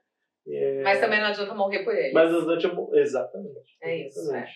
[0.49, 0.83] É...
[0.83, 2.13] Mas também não adianta morrer por eles.
[2.13, 2.77] Mas não adianta...
[2.95, 3.77] Exatamente.
[3.83, 4.47] É isso, é.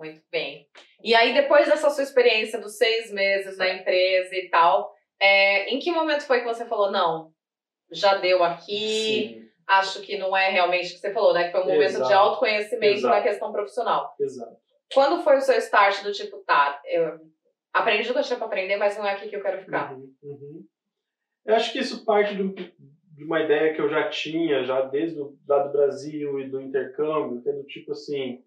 [0.00, 0.66] Muito bem.
[1.04, 5.78] E aí, depois dessa sua experiência dos seis meses na empresa e tal, é, em
[5.78, 7.30] que momento foi que você falou, não,
[7.92, 9.48] já deu aqui, Sim.
[9.68, 11.44] acho que não é realmente o que você falou, né?
[11.44, 12.08] Que foi um momento Exato.
[12.08, 13.14] de autoconhecimento Exato.
[13.14, 14.14] na questão profissional.
[14.18, 14.56] Exato.
[14.94, 17.20] Quando foi o seu start do tipo, tá, eu
[17.70, 19.92] aprendi o que eu tinha pra aprender, mas não é aqui que eu quero ficar?
[19.92, 20.64] Uhum, uhum.
[21.44, 22.72] Eu acho que isso parte de,
[23.16, 26.58] de uma ideia que eu já tinha, já desde o lá do Brasil e do
[26.58, 28.42] intercâmbio, que é do tipo assim,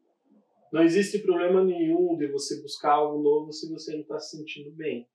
[0.74, 4.76] não existe problema nenhum de você buscar algo novo se você não está se sentindo
[4.76, 5.08] bem.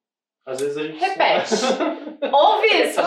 [0.46, 1.00] Às vezes a gente.
[1.00, 1.54] Repete.
[2.32, 3.00] Ouve isso!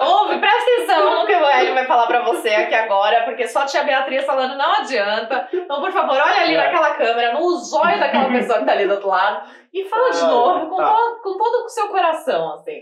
[0.00, 3.66] Ouve, presta atenção no que o Hélio vai falar pra você aqui agora, porque só
[3.66, 5.46] tinha Beatriz falando não adianta.
[5.52, 6.56] Então, por favor, olha ali é.
[6.56, 10.22] naquela câmera, no zóio daquela pessoa que tá ali do outro lado, e fala de
[10.22, 10.94] novo com, tá.
[10.94, 12.80] todo, com todo o seu coração, assim.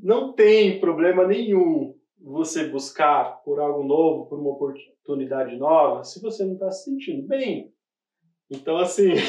[0.00, 4.95] Não tem problema nenhum você buscar por algo novo, por uma oportunidade
[5.58, 7.72] nova, se você não está se sentindo bem.
[8.50, 9.12] Então, assim.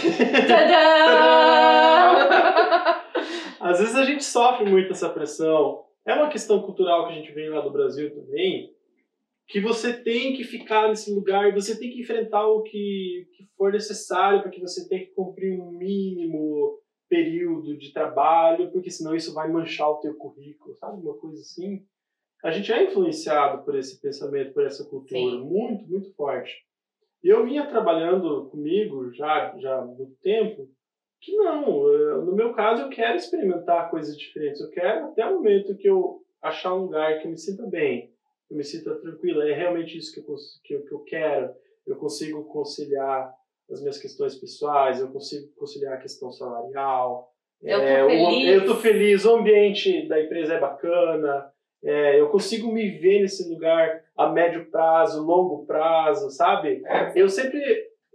[3.60, 5.84] Às vezes a gente sofre muito essa pressão.
[6.06, 8.74] É uma questão cultural que a gente vem lá do Brasil também,
[9.48, 13.72] que você tem que ficar nesse lugar, você tem que enfrentar o que, que for
[13.72, 19.52] necessário, porque você tem que cumprir um mínimo período de trabalho, porque senão isso vai
[19.52, 21.02] manchar o teu currículo, sabe?
[21.02, 21.86] Uma coisa assim.
[22.48, 25.44] A gente é influenciado por esse pensamento, por essa cultura, Sim.
[25.44, 26.56] muito, muito forte.
[27.22, 30.66] E eu vinha trabalhando comigo já, já há muito tempo,
[31.20, 35.34] que não, eh, no meu caso eu quero experimentar coisas diferentes, eu quero até o
[35.34, 38.14] momento que eu achar um lugar que eu me sinta bem,
[38.48, 41.54] que eu me sinta tranquila, é realmente isso que eu, que eu, que eu quero,
[41.86, 43.30] eu consigo conciliar
[43.70, 47.30] as minhas questões pessoais, eu consigo conciliar a questão salarial,
[47.62, 48.48] eu tô, é, feliz.
[48.48, 51.52] O, eu tô feliz, o ambiente da empresa é bacana,
[51.84, 56.82] é, eu consigo me ver nesse lugar a médio prazo, longo prazo, sabe?
[57.16, 57.62] Eu sempre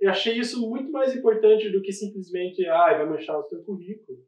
[0.09, 4.19] achei isso muito mais importante do que simplesmente, ah, vai manchar o seu currículo.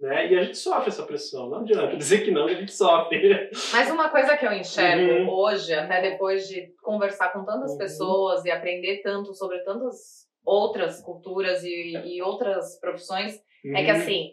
[0.00, 0.30] Né?
[0.30, 3.50] E a gente sofre essa pressão, não adianta dizer que não, a gente sofre.
[3.72, 5.30] Mas uma coisa que eu enxergo uhum.
[5.30, 7.78] hoje, até depois de conversar com tantas uhum.
[7.78, 13.76] pessoas e aprender tanto sobre tantas outras culturas e, e outras profissões, uhum.
[13.76, 13.96] é que uhum.
[13.96, 14.30] assim,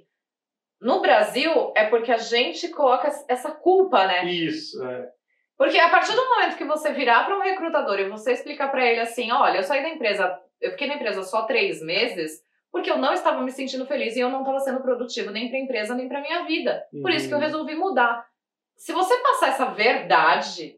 [0.84, 4.26] no Brasil é porque a gente coloca essa culpa, né?
[4.26, 5.10] Isso, é.
[5.58, 8.86] Porque a partir do momento que você virar para um recrutador e você explicar para
[8.86, 12.92] ele assim, olha, eu saí da empresa, eu fiquei na empresa só três meses, porque
[12.92, 15.62] eu não estava me sentindo feliz e eu não estava sendo produtivo nem para a
[15.62, 16.84] empresa nem para minha vida.
[17.02, 17.44] Por isso que eu uhum.
[17.44, 18.28] resolvi mudar.
[18.76, 20.76] Se você passar essa verdade,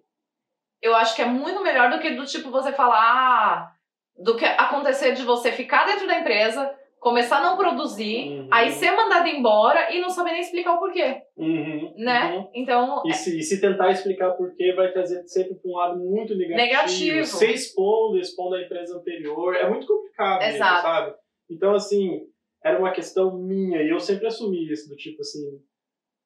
[0.83, 3.71] eu acho que é muito melhor do que do tipo você falar, ah,
[4.15, 6.71] do que acontecer de você ficar dentro da empresa,
[7.05, 8.47] começar a não produzir, uhum.
[8.51, 11.21] aí ser mandado embora e não saber nem explicar o porquê.
[11.37, 11.93] Uhum.
[11.97, 12.35] Né?
[12.35, 12.49] Uhum.
[12.55, 13.03] Então.
[13.05, 16.57] E se, e se, tentar explicar porquê, vai trazer sempre para um lado muito negativo.
[16.57, 17.25] Negativo.
[17.25, 19.55] Ser expondo, expondo a empresa anterior.
[19.55, 20.81] É muito complicado, Exato.
[20.81, 21.15] sabe?
[21.47, 22.21] Então, assim,
[22.63, 25.61] era uma questão minha e eu sempre assumi isso, do tipo assim.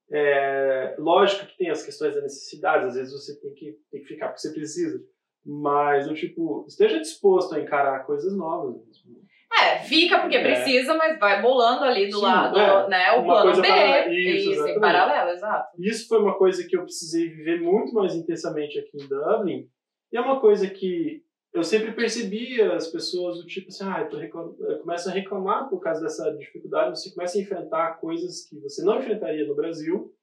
[0.10, 4.08] É, lógico que tem as questões da necessidade, às vezes você tem que, tem que
[4.08, 4.98] ficar porque você precisa.
[5.46, 9.20] Mas, o tipo, esteja disposto a encarar coisas novas mesmo.
[9.52, 10.44] É, fica porque é.
[10.44, 12.88] precisa, mas vai bolando ali do Sim, lado, é.
[12.88, 13.12] né?
[13.14, 13.68] O uma plano B.
[13.68, 14.14] Paralela.
[14.14, 15.70] Isso, isso em paralelo, exato.
[15.80, 19.68] Isso foi uma coisa que eu precisei viver muito mais intensamente aqui em Dublin.
[20.12, 24.80] E é uma coisa que eu sempre percebia as pessoas do tipo assim, ah, eu,
[24.80, 29.00] começo a reclamar por causa dessa dificuldade, você começa a enfrentar coisas que você não
[29.00, 30.14] enfrentaria no Brasil,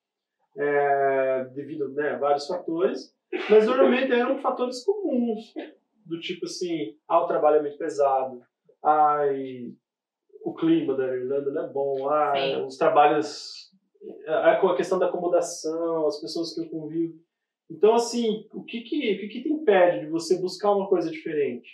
[0.57, 3.12] é, devido né, a vários fatores,
[3.51, 5.53] mas normalmente eram fatores comuns,
[6.05, 8.41] do tipo assim, ah, o trabalho é muito pesado,
[8.85, 9.73] ai,
[10.45, 13.73] o clima da Irlanda não é bom, ah, os trabalhos,
[14.27, 17.19] a, a questão da acomodação, as pessoas que eu convivo.
[17.71, 21.11] Então, assim, o que que, o que que te impede de você buscar uma coisa
[21.11, 21.69] diferente?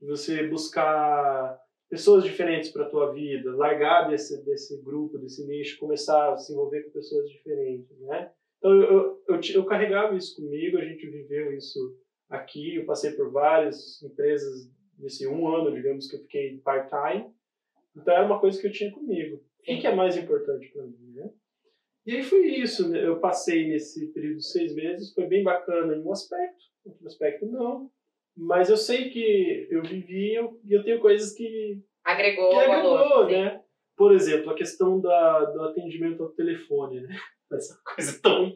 [0.00, 5.78] De você buscar pessoas diferentes para a tua vida, largar desse, desse grupo, desse nicho,
[5.78, 8.32] começar a se envolver com pessoas diferentes, né?
[8.58, 11.96] Então, eu, eu, eu carregava isso comigo, a gente viveu isso
[12.30, 14.70] aqui, eu passei por várias empresas
[15.02, 17.30] nesse um ano, digamos, que eu fiquei part-time.
[17.96, 19.36] Então era uma coisa que eu tinha comigo.
[19.36, 21.30] O que, é mais importante para mim, né?
[22.06, 22.88] E aí foi isso.
[22.88, 23.04] Né?
[23.04, 27.06] Eu passei nesse período de seis meses, foi bem bacana em um aspecto, em outro
[27.06, 27.90] aspecto não.
[28.36, 31.82] Mas eu sei que eu vivi e eu, eu tenho coisas que.
[32.02, 33.62] Agregou, que agregou valor, né?
[33.96, 37.14] Por exemplo, a questão da, do atendimento ao telefone, né?
[37.56, 38.50] Essa coisa tão.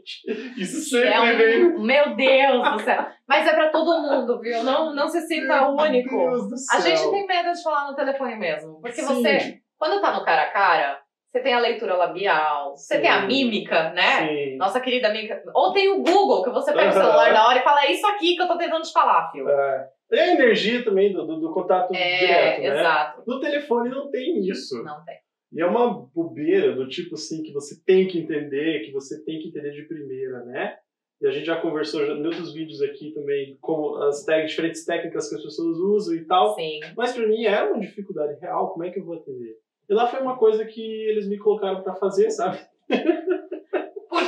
[0.57, 1.37] Isso sempre é um...
[1.37, 1.87] vem.
[1.87, 3.07] Meu Deus do céu!
[3.29, 4.63] Mas é pra todo mundo, viu?
[4.63, 6.17] Não, não se sinta Meu único.
[6.17, 6.79] Deus do céu.
[6.79, 8.81] A gente tem medo de falar no telefone mesmo.
[8.81, 9.07] Porque Sim.
[9.07, 13.01] você, quando tá no cara a cara, você tem a leitura labial, você Sim.
[13.03, 14.27] tem a mímica, né?
[14.27, 14.57] Sim.
[14.57, 15.43] Nossa querida amiga.
[15.55, 18.07] Ou tem o Google, que você pega o celular na hora e fala: é isso
[18.07, 19.49] aqui que eu tô tentando te falar, filho.
[19.49, 19.89] É.
[20.09, 22.81] Tem a energia também do, do, do contato é, direto, né?
[22.81, 23.23] Exato.
[23.27, 24.83] No telefone não tem isso.
[24.85, 25.17] Não tem.
[25.53, 29.39] E é uma bobeira do tipo assim que você tem que entender, que você tem
[29.39, 30.77] que entender de primeira, né?
[31.21, 35.37] E a gente já conversou em outros vídeos aqui também como as diferentes técnicas que
[35.37, 36.55] as pessoas usam e tal.
[36.55, 36.81] Sim.
[36.97, 39.57] Mas para mim era uma dificuldade real, como é que eu vou atender?
[39.89, 42.59] E lá foi uma coisa que eles me colocaram para fazer, sabe?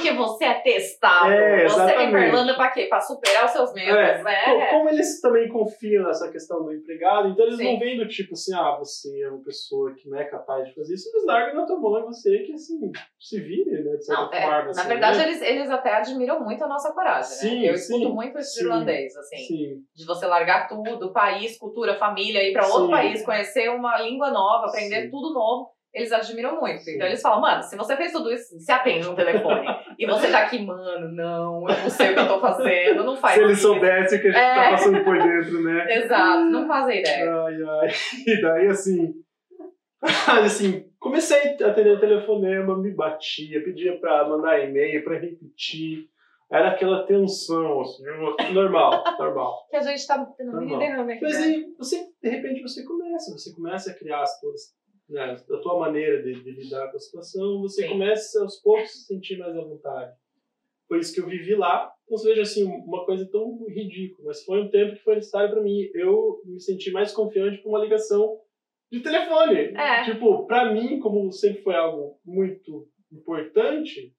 [0.08, 1.30] Porque você é testado.
[1.30, 2.86] É, você vem pra Irlanda pra quê?
[2.86, 4.22] Pra superar os seus medos, é.
[4.22, 4.70] né?
[4.70, 7.72] Como eles também confiam nessa questão do empregado, então eles Sim.
[7.72, 10.74] não vêm do tipo assim, ah, você é uma pessoa que não é capaz de
[10.74, 13.96] fazer isso, eles largam na tua mão e você que, assim, se vire, né?
[13.96, 14.64] De certa não, é, forma.
[14.64, 15.24] na assim, verdade, né?
[15.24, 17.70] eles, eles até admiram muito a nossa coragem, sim, né?
[17.70, 19.36] Eu sim, escuto muito esse irlandês, assim.
[19.36, 19.74] Sim.
[19.94, 24.66] De você largar tudo, país, cultura, família, ir pra outro país, conhecer uma língua nova,
[24.66, 26.88] aprender tudo novo eles admiram muito.
[26.88, 29.66] Então eles falam, mano, se você fez tudo isso, se atende no telefone.
[29.98, 33.16] e você tá aqui, mano, não, eu não sei o que eu tô fazendo, não
[33.16, 34.54] faz Se eles soubessem o que a gente É.
[34.54, 35.86] tá passando por dentro, né?
[35.98, 37.34] Exato, não fazem ideia.
[37.34, 37.88] Ai, ai.
[38.26, 39.12] E daí, assim,
[40.44, 46.08] assim, comecei a atender o telefonema, me batia, pedia pra mandar e-mail, pra repetir.
[46.50, 48.02] Era aquela tensão, assim,
[48.54, 49.66] normal, normal.
[49.68, 50.52] Que a gente tá tendo.
[50.52, 51.44] Mas né?
[51.44, 54.62] aí, você, de repente, você começa, você começa a criar as tuas,
[55.08, 57.88] né, a tua maneira de, de lidar com a situação, você Sim.
[57.88, 60.14] começa aos poucos a se sentir mais à vontade.
[60.86, 61.92] Foi isso que eu vivi lá.
[62.08, 65.62] Você veja assim, uma coisa tão ridícula, mas foi um tempo que foi necessário para
[65.62, 65.88] mim.
[65.94, 68.40] Eu me senti mais confiante com uma ligação
[68.90, 69.74] de telefone.
[69.76, 70.04] É.
[70.04, 74.14] Tipo, para mim, como sempre foi algo muito importante,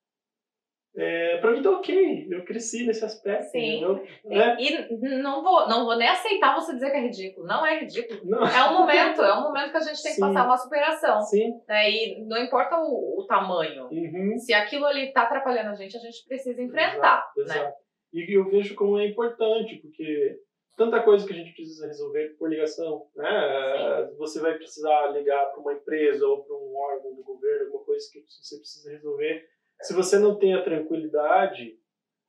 [0.95, 2.27] é, para mim tá ok.
[2.29, 3.51] Eu cresci nesse aspecto.
[3.51, 3.81] Sim.
[4.25, 4.57] Né?
[4.59, 7.45] E não vou, não vou nem aceitar você dizer que é ridículo.
[7.45, 8.19] Não é ridículo.
[8.25, 10.21] Não, É um momento, é um momento que a gente tem que Sim.
[10.21, 11.21] passar uma superação.
[11.21, 11.53] sim.
[11.67, 11.91] Né?
[11.91, 13.87] E não importa o, o tamanho.
[13.91, 14.37] Uhum.
[14.37, 17.31] Se aquilo ali tá atrapalhando a gente, a gente precisa enfrentar.
[17.37, 17.55] Exato, né?
[17.55, 17.77] exato.
[18.11, 20.39] E eu vejo como é importante, porque
[20.75, 24.09] tanta coisa que a gente precisa resolver por ligação, né?
[24.17, 28.09] Você vai precisar ligar para uma empresa ou para um órgão do governo, alguma coisa
[28.11, 29.47] que você precisa resolver.
[29.81, 31.77] Se você não tem a tranquilidade,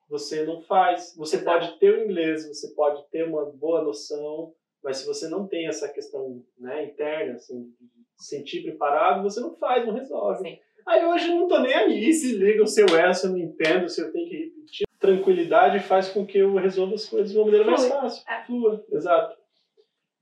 [0.08, 1.14] você não faz.
[1.16, 1.50] Você Exato.
[1.58, 5.66] pode ter o inglês, você pode ter uma boa noção, mas se você não tem
[5.68, 7.86] essa questão né, interna, assim, de
[8.16, 10.42] se sentir preparado, você não faz, não resolve.
[10.42, 10.58] Sim.
[10.86, 13.38] Aí hoje eu não tô nem aí se liga o seu erro, se eu não
[13.38, 14.86] entendo, se eu tenho que repetir.
[14.98, 18.24] Tranquilidade faz com que eu resolva as coisas de uma maneira mais fácil.
[18.28, 18.44] É.
[18.44, 19.38] Flua, exato.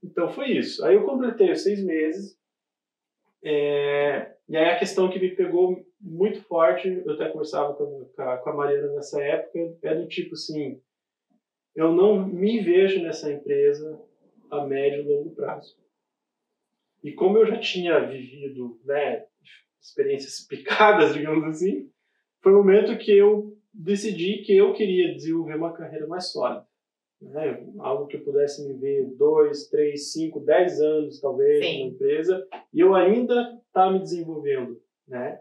[0.03, 0.85] Então foi isso.
[0.85, 2.37] Aí eu completei os seis meses.
[3.43, 8.37] É, E aí a questão que me pegou muito forte, eu até conversava com a,
[8.37, 10.81] com a Mariana nessa época, é do tipo assim,
[11.75, 14.01] eu não me vejo nessa empresa
[14.49, 15.77] a médio e longo prazo.
[17.03, 19.25] E como eu já tinha vivido né,
[19.81, 21.89] experiências picadas, digamos assim,
[22.41, 26.67] foi o momento que eu decidi que eu queria desenvolver uma carreira mais sólida.
[27.21, 27.65] Né?
[27.79, 31.79] Algo que eu pudesse me ver dois, três, cinco, dez anos, talvez, Sim.
[31.79, 34.81] numa empresa, e eu ainda estar me desenvolvendo.
[35.07, 35.39] Né?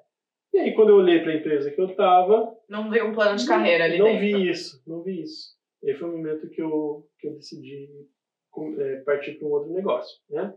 [0.58, 3.36] E aí, quando eu olhei para a empresa que eu estava, Não vi um plano
[3.36, 4.20] de carreira ali não dentro.
[4.20, 5.56] vi isso, não vi isso.
[5.84, 7.88] E aí foi o momento que eu, que eu decidi
[8.78, 10.52] é, partir para um outro negócio, né?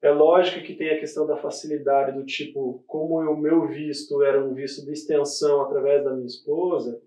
[0.00, 4.40] É lógico que tem a questão da facilidade do tipo, como o meu visto era
[4.40, 7.02] um visto de extensão através da minha esposa,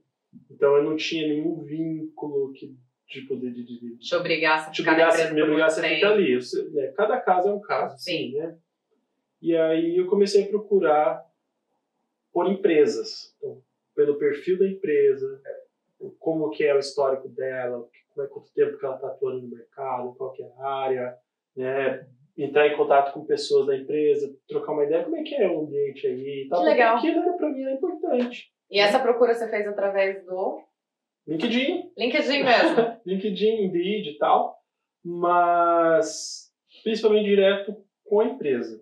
[0.50, 2.76] então eu não tinha nenhum vínculo que
[3.08, 6.34] tipo de, de, de, Te obrigasse a ficar obrigasse, me obrigasse a ficar ali.
[6.34, 8.32] Eu né, Cada caso é um caso, Sim.
[8.32, 8.58] sim, né?
[9.42, 11.31] E aí eu comecei a procurar
[12.32, 13.36] por empresas.
[13.38, 13.62] Então,
[13.96, 15.42] pelo perfil da empresa,
[16.20, 19.56] como que é o histórico dela, como é quanto tempo que ela está atuando no
[19.56, 21.18] mercado, qual que é a área,
[21.56, 22.08] né?
[22.38, 25.62] Entrar em contato com pessoas da empresa, trocar uma ideia, como é que é o
[25.62, 26.60] ambiente aí e tal.
[26.60, 26.98] Que legal.
[26.98, 28.52] Aquilo era para mim era importante.
[28.70, 30.64] E essa procura você fez através do
[31.28, 33.02] LinkedIn, LinkedIn mesmo.
[33.06, 34.58] LinkedIn, Indeed e tal,
[35.04, 36.52] mas
[36.84, 38.82] principalmente direto com a empresa,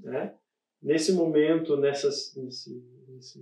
[0.00, 0.34] né?
[0.82, 3.40] Nesse momento, nessas, nesse, nesse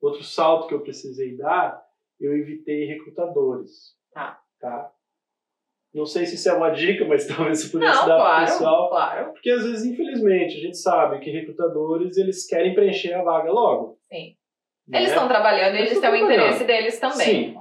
[0.00, 1.84] outro salto que eu precisei dar,
[2.20, 4.40] eu evitei recrutadores, Tá.
[4.58, 4.90] tá?
[5.92, 8.26] Não sei se isso é uma dica, mas talvez você pudesse Não, dar para o
[8.26, 9.32] claro, pessoal, claro.
[9.32, 13.98] porque às vezes, infelizmente, a gente sabe que recrutadores eles querem preencher a vaga logo.
[14.10, 14.36] Sim.
[14.88, 14.98] né?
[14.98, 17.52] Eles estão trabalhando Eles eles estão têm o interesse deles também.
[17.52, 17.58] Sim.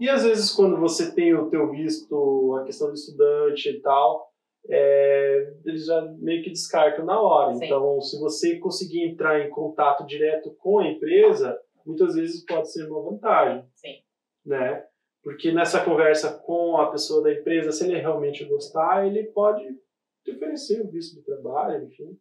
[0.00, 4.31] E às vezes quando você tem o teu visto, a questão do estudante e tal,
[4.68, 7.54] é, eles já meio que descartam na hora.
[7.54, 7.66] Sim.
[7.66, 12.88] Então, se você conseguir entrar em contato direto com a empresa, muitas vezes pode ser
[12.88, 13.64] uma vantagem.
[13.74, 13.96] Sim.
[14.44, 14.84] Né?
[15.22, 19.64] Porque nessa conversa com a pessoa da empresa, se ele realmente gostar, ele pode
[20.24, 22.18] te oferecer o visto de trabalho, enfim.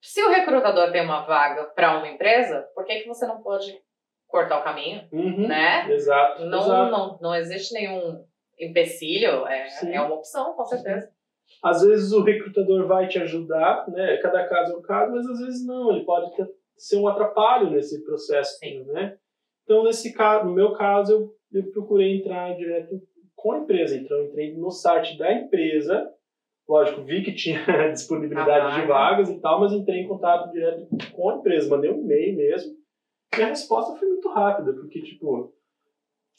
[0.00, 3.78] Se o recrutador tem uma vaga para uma empresa, por que, que você não pode
[4.26, 5.06] cortar o caminho?
[5.12, 5.46] Uhum.
[5.46, 5.92] Né?
[5.92, 6.44] Exato.
[6.46, 6.90] Não, exato.
[6.90, 8.24] não, não existe nenhum
[8.58, 9.92] empecilho, é, Sim.
[9.92, 11.10] é uma opção, com certeza.
[11.62, 14.16] Às vezes o recrutador vai te ajudar, né?
[14.18, 17.70] Cada caso é um caso, mas às vezes não, ele pode ter, ser um atrapalho
[17.70, 18.84] nesse processo, Sim.
[18.84, 19.16] né?
[19.64, 23.00] Então, nesse caso, no meu caso, eu, eu procurei entrar direto
[23.36, 23.96] com a empresa.
[23.96, 26.10] Então, eu entrei no site da empresa,
[26.68, 27.60] lógico, vi que tinha
[27.92, 28.92] disponibilidade A de vaga.
[28.92, 32.72] vagas e tal, mas entrei em contato direto com a empresa, mandei um e-mail mesmo.
[33.38, 35.54] E a resposta foi muito rápida, porque, tipo,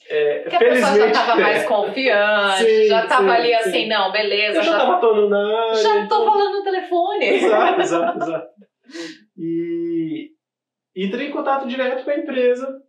[0.10, 3.56] é, Porque a pessoa já estava mais confiante, Sim, já estava sim, ali sim.
[3.56, 7.26] assim, não, beleza, eu já já, tava atuando na já tô falando no telefone.
[7.26, 8.48] Exato, exato, exato.
[9.38, 10.32] E
[10.96, 12.82] entrei em contato direto com a empresa.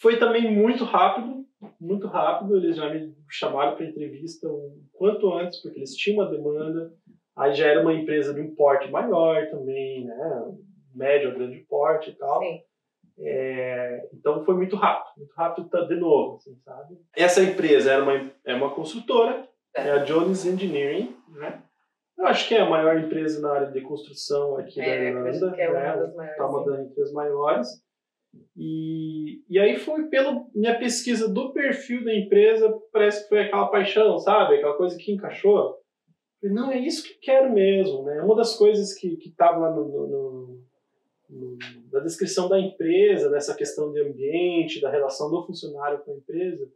[0.00, 1.46] Foi também muito rápido,
[1.80, 2.56] muito rápido.
[2.56, 6.92] Eles já me chamaram para entrevista o quanto antes, porque eles tinham uma demanda.
[7.36, 10.44] Aí já era uma empresa de um porte maior também, né?
[10.94, 12.40] Médio a grande porte e tal.
[12.40, 12.60] Sim.
[13.18, 16.98] É, então foi muito rápido, muito rápido tá, de novo, assim, sabe?
[17.16, 21.62] Essa empresa era uma, é uma consultora, é a Jones Engineering, né?
[22.18, 25.28] Eu acho que é a maior empresa na área de construção aqui da É, Irlanda,
[25.28, 25.94] acredito que é né?
[25.94, 26.36] uma das maiores.
[26.36, 27.68] Tá uma das empresas maiores.
[28.56, 33.68] E, e aí foi pela minha pesquisa do perfil da empresa, parece que foi aquela
[33.68, 34.56] paixão, sabe?
[34.56, 35.76] Aquela coisa que encaixou.
[36.40, 38.22] Falei, não, é isso que eu quero mesmo, né?
[38.22, 40.53] Uma das coisas que estava lá no, no, no,
[41.92, 46.68] na descrição da empresa, dessa questão de ambiente, da relação do funcionário com a empresa,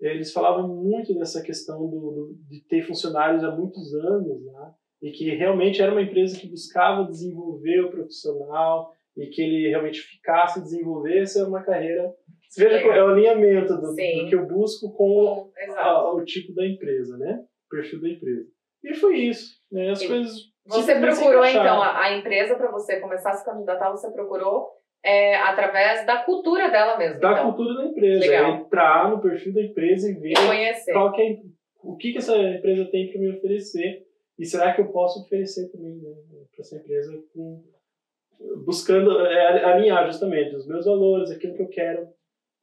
[0.00, 4.74] eles falavam muito dessa questão do, do, de ter funcionários há muitos anos, né?
[5.02, 10.00] e que realmente era uma empresa que buscava desenvolver o profissional e que ele realmente
[10.00, 12.12] ficasse, desenvolvesse uma carreira.
[12.48, 16.66] Você veja, é o alinhamento do, do, que eu busco com a, o tipo da
[16.66, 17.44] empresa, né?
[17.66, 18.48] O perfil da empresa.
[18.82, 19.60] E foi isso.
[19.70, 19.90] Né?
[19.90, 20.53] As coisas.
[20.66, 24.70] Você procurou, então, a, a empresa para você começar a se candidatar, você procurou
[25.04, 27.20] é, através da cultura dela mesmo.
[27.20, 27.52] Da então.
[27.52, 28.24] cultura da empresa.
[28.24, 31.38] É entrar no perfil da empresa e ver e qual que é,
[31.82, 34.06] o que, que essa empresa tem para me oferecer.
[34.38, 36.10] E será que eu posso oferecer também né,
[36.50, 37.62] para essa empresa com,
[38.64, 42.08] buscando é, alinhar justamente os meus valores, aquilo que eu quero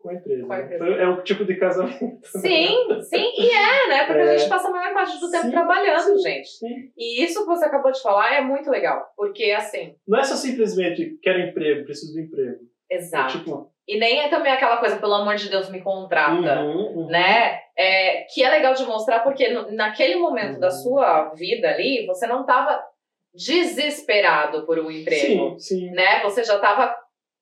[0.01, 0.45] com a empresa.
[0.45, 0.83] Com a empresa.
[0.83, 1.03] Né?
[1.03, 2.03] É um tipo de casamento.
[2.03, 2.19] Né?
[2.23, 4.05] Sim, sim, e é, né?
[4.05, 4.23] Porque é.
[4.23, 6.49] a gente passa a maior parte do tempo sim, trabalhando, sim, gente.
[6.49, 6.91] Sim.
[6.97, 9.95] E isso que você acabou de falar é muito legal, porque assim.
[10.07, 12.59] Não é só simplesmente quero emprego, preciso de emprego.
[12.89, 13.37] Exato.
[13.37, 16.95] É, tipo, e nem é também aquela coisa, pelo amor de Deus, me contrata, uhum,
[16.95, 17.07] uhum.
[17.07, 17.59] né?
[17.77, 20.59] É, que é legal de mostrar, porque naquele momento uhum.
[20.59, 22.83] da sua vida ali, você não estava
[23.33, 25.91] desesperado por um emprego, sim, sim.
[25.91, 26.21] né?
[26.21, 26.95] Você já estava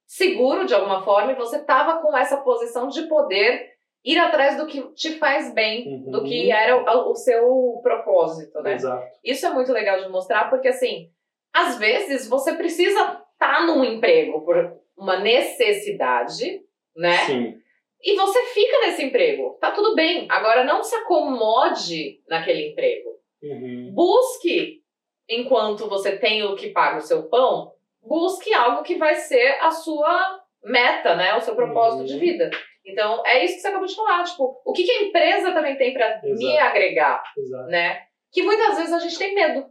[0.10, 3.70] seguro de alguma forma e você estava com essa posição de poder
[4.04, 6.12] ir atrás do que te faz bem, uhum.
[6.12, 8.74] do que era o, o, seu propósito, né?
[8.74, 9.08] Exato.
[9.24, 11.12] Isso é muito legal de mostrar porque assim,
[11.54, 16.60] às vezes você precisa estar tá num emprego por uma necessidade,
[16.96, 17.18] né?
[17.28, 17.62] Sim.
[18.02, 20.26] E você fica nesse emprego, tá tudo bem.
[20.32, 23.10] Agora não se acomode naquele emprego.
[23.44, 23.92] Uhum.
[23.94, 24.82] Busque,
[25.30, 27.74] enquanto você tem o que paga o seu pão,
[28.10, 31.36] busque algo que vai ser a sua meta, né?
[31.36, 32.06] O seu propósito uhum.
[32.06, 32.50] de vida.
[32.84, 34.24] Então, é isso que você acabou de falar.
[34.24, 37.70] Tipo, o que, que a empresa também tem para me agregar, Exato.
[37.70, 38.02] né?
[38.32, 39.66] Que muitas vezes a gente tem medo.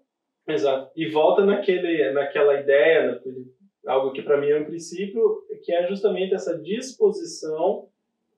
[0.46, 0.90] Exato.
[0.96, 3.44] E volta naquele, naquela ideia, naquele,
[3.86, 7.88] algo que para mim é um princípio, que é justamente essa disposição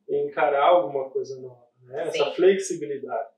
[0.08, 2.08] em encarar alguma coisa nova, né?
[2.08, 3.28] Essa flexibilidade.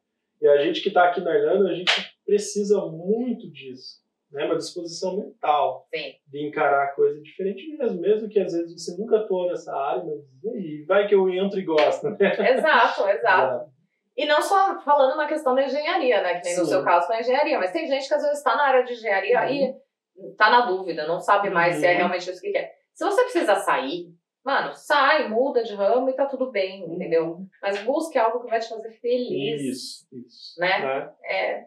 [0.40, 1.92] E a gente que está aqui na Irlanda, a gente
[2.24, 4.01] precisa muito disso
[4.32, 6.14] né, uma disposição mental Sim.
[6.26, 10.04] de encarar a coisa diferente mesmo, mesmo que às vezes você nunca atuou nessa área,
[10.04, 12.16] mas e vai que eu entro e gosto, né?
[12.56, 13.10] Exato, exato.
[13.10, 13.72] exato.
[14.16, 16.60] E não só falando na questão da engenharia, né, que nem Sim.
[16.60, 18.84] no seu caso com a engenharia, mas tem gente que às vezes está na área
[18.84, 19.48] de engenharia uhum.
[19.48, 21.80] e está na dúvida, não sabe mais uhum.
[21.80, 21.96] se é uhum.
[21.96, 22.72] realmente isso que quer.
[22.94, 24.08] Se você precisa sair,
[24.44, 26.94] mano, sai, muda de ramo e tá tudo bem, uhum.
[26.94, 27.38] entendeu?
[27.62, 29.62] Mas busque algo que vai te fazer feliz.
[29.62, 30.60] Isso, isso.
[30.60, 31.10] Né?
[31.24, 31.34] É.
[31.34, 31.64] é.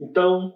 [0.00, 0.52] Então,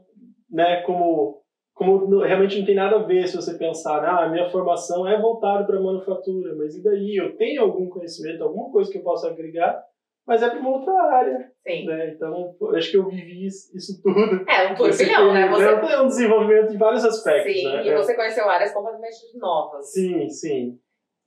[0.50, 1.42] né, como
[1.78, 5.16] como realmente não tem nada a ver se você pensar, ah, a minha formação é
[5.20, 7.14] voltada para manufatura, mas e daí?
[7.14, 9.80] Eu tenho algum conhecimento, alguma coisa que eu possa agregar,
[10.26, 11.52] mas é para uma outra área.
[11.64, 11.86] Sim.
[11.86, 12.14] Né?
[12.14, 14.44] Então, acho que eu vivi isso tudo.
[14.50, 15.48] É, um turbilhão, né?
[15.48, 15.92] Você...
[15.92, 17.52] É um desenvolvimento em vários aspectos.
[17.52, 17.86] Sim, né?
[17.86, 19.92] e você conheceu áreas completamente novas.
[19.92, 20.76] Sim, sim.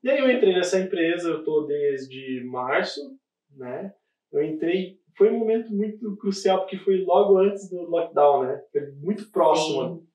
[0.04, 3.00] E aí eu entrei nessa empresa, eu estou desde março,
[3.56, 3.94] né?
[4.34, 8.62] Eu entrei, foi um momento muito crucial, porque foi logo antes do lockdown, né?
[8.74, 9.96] Foi muito próximo.
[9.96, 10.11] Sim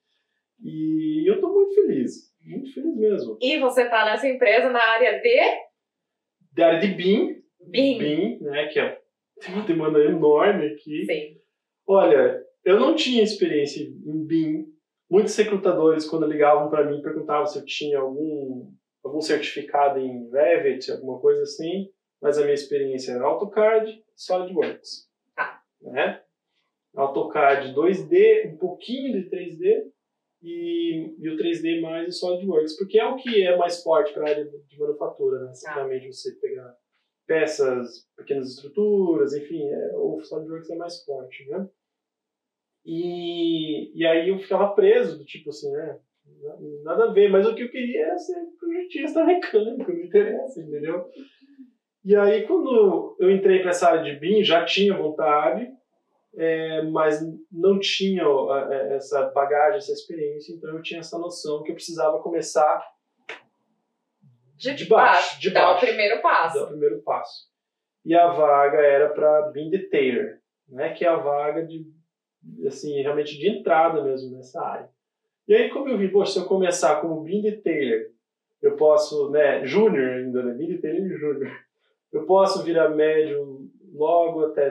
[0.62, 3.38] e eu estou muito feliz, muito feliz mesmo.
[3.40, 5.40] E você está nessa empresa na área de?
[6.52, 7.42] Da área de BIM.
[7.68, 7.98] BIM.
[7.98, 8.98] BIM, né, que é,
[9.40, 11.04] tem uma demanda enorme aqui.
[11.04, 11.40] Sim.
[11.86, 14.66] Olha, eu não tinha experiência em BIM.
[15.10, 18.72] Muitos recrutadores, quando ligavam para mim, perguntavam se eu tinha algum,
[19.04, 21.88] algum certificado em Revit, alguma coisa assim.
[22.20, 25.08] Mas a minha experiência era AutoCAD e SolidWorks.
[25.36, 25.60] Ah.
[25.82, 26.20] Né?
[26.96, 29.84] AutoCAD 2D, um pouquinho de 3D
[30.42, 34.26] e, e o 3D mais o SolidWorks, porque é o que é mais forte para
[34.26, 35.54] a área de manufatura, né?
[35.54, 36.74] Simplesmente você pegar
[37.26, 41.68] peças, pequenas estruturas, enfim, é, o SolidWorks é mais forte, né?
[42.84, 45.98] E, e aí eu ficava preso, tipo assim, né?
[46.84, 51.08] Nada a ver, mas o que eu queria era ser projetista mecânico, me interessa, entendeu?
[52.04, 55.68] E aí, quando eu entrei para essa área de BIM, já tinha vontade,
[56.36, 57.20] é, mas
[57.50, 58.22] não tinha
[58.70, 62.84] é, essa bagagem, essa experiência, então eu tinha essa noção que eu precisava começar
[64.56, 65.66] de, de baixo, de baixo.
[65.66, 66.58] Dar o primeiro passo.
[66.58, 67.46] Dar o primeiro passo.
[68.04, 71.86] E a vaga era para Bean Detailer, né, que é a vaga de,
[72.66, 74.88] assim, realmente de entrada mesmo nessa área.
[75.48, 78.10] E aí, como eu vi, poxa, se eu começar como Bean Detailer,
[78.62, 81.52] eu posso, né, júnior ainda, né, Bean Detailer júnior,
[82.12, 84.70] eu posso virar médio logo até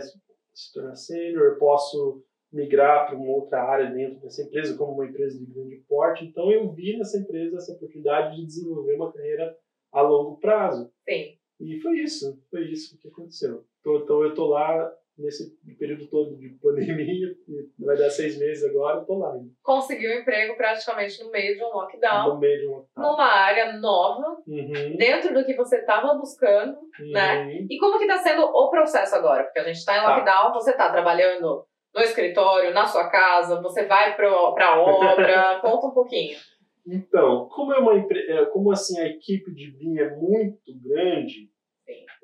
[0.56, 5.06] se tornar sênior, eu posso migrar para uma outra área dentro dessa empresa, como uma
[5.06, 6.26] empresa de grande porte.
[6.26, 9.58] Então, eu vi nessa empresa essa oportunidade de desenvolver uma carreira
[9.92, 10.92] a longo prazo.
[11.94, 13.66] isso, foi isso que aconteceu.
[13.80, 17.34] Então, então eu tô lá nesse período todo de pandemia,
[17.80, 19.34] vai dar seis meses agora, eu tô lá.
[19.34, 19.50] Ainda.
[19.64, 22.34] Conseguiu um emprego praticamente no meio de um lockdown.
[22.34, 23.12] No meio de um lockdown.
[23.12, 24.98] Numa área nova, uhum.
[24.98, 27.12] dentro do que você estava buscando, uhum.
[27.12, 27.66] né?
[27.70, 29.44] E como que tá sendo o processo agora?
[29.44, 30.54] Porque a gente está em lockdown, tá.
[30.54, 35.92] você tá trabalhando no escritório, na sua casa, você vai para a obra, conta um
[35.92, 36.38] pouquinho.
[36.86, 41.50] Então, como é uma é, como assim a equipe de BIM é muito grande,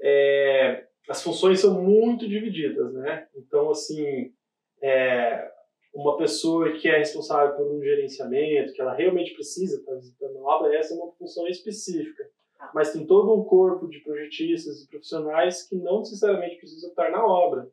[0.03, 3.27] é, as funções são muito divididas, né?
[3.35, 4.33] Então, assim,
[4.81, 5.51] é,
[5.93, 10.55] uma pessoa que é responsável por um gerenciamento, que ela realmente precisa estar visitando a
[10.55, 12.23] obra, essa é uma função específica.
[12.57, 12.71] Tá.
[12.73, 17.25] Mas tem todo um corpo de projetistas e profissionais que não necessariamente precisam estar na
[17.25, 17.67] obra,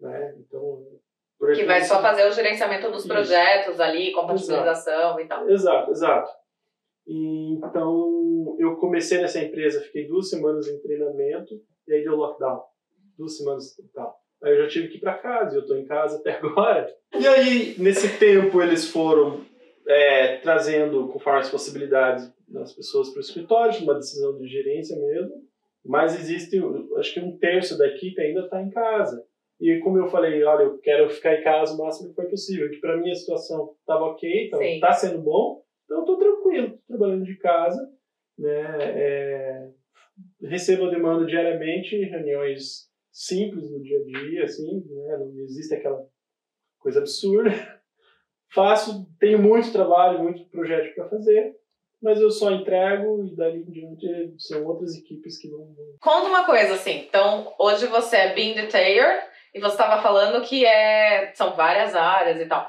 [0.00, 0.36] né?
[0.38, 0.86] Então,
[1.54, 3.82] que vai só fazer o gerenciamento dos projetos Isso.
[3.82, 5.20] ali, compatibilização exato.
[5.20, 5.50] e tal.
[5.50, 6.30] Exato, exato.
[7.06, 12.62] E, então, eu comecei nessa empresa, fiquei duas semanas em treinamento, e aí deu lockdown.
[13.16, 14.16] Duas semanas e tal.
[14.42, 16.92] Aí eu já tive que ir para casa, e eu estou em casa até agora.
[17.18, 19.40] E aí, nesse tempo, eles foram
[19.86, 25.42] é, trazendo, conforme as possibilidades das pessoas para o escritório, uma decisão de gerência mesmo.
[25.84, 26.60] Mas existe,
[26.98, 29.24] acho que um terço da equipe ainda está em casa.
[29.60, 32.70] E como eu falei, olha, eu quero ficar em casa o máximo que for possível,
[32.70, 37.24] que para mim a situação estava ok, então está sendo bom, então estou tranquilo, trabalhando
[37.24, 37.80] de casa,
[38.38, 38.76] né?
[38.80, 39.68] É,
[40.42, 45.16] recebo a demanda diariamente, reuniões simples no dia a dia, assim, né?
[45.18, 46.04] não existe aquela
[46.80, 47.50] coisa absurda.
[48.52, 51.56] Faço, tenho muito trabalho, muito projeto para fazer,
[52.02, 55.74] mas eu só entrego e dali em diante são outras equipes que vão.
[56.00, 60.66] Conta uma coisa assim, então hoje você é Bean Detainer e você estava falando que
[60.66, 62.68] é, são várias áreas e tal.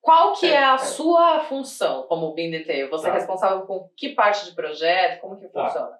[0.00, 2.88] Qual que é, é a sua função como BIM Detail?
[2.90, 3.16] Você é tá.
[3.16, 5.20] é responsável por que parte de projeto?
[5.20, 5.66] Como que tá.
[5.66, 5.98] funciona?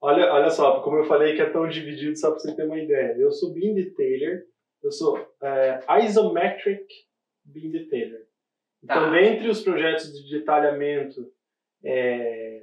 [0.00, 2.78] Olha, olha só, como eu falei que é tão dividido, só para você ter uma
[2.78, 3.16] ideia.
[3.18, 4.44] Eu sou BIM Detailer,
[4.82, 6.86] eu sou é, Isometric
[7.44, 8.26] BIM Detailer.
[8.82, 9.10] Então, tá.
[9.10, 11.26] dentre os projetos de detalhamento
[11.84, 12.62] é,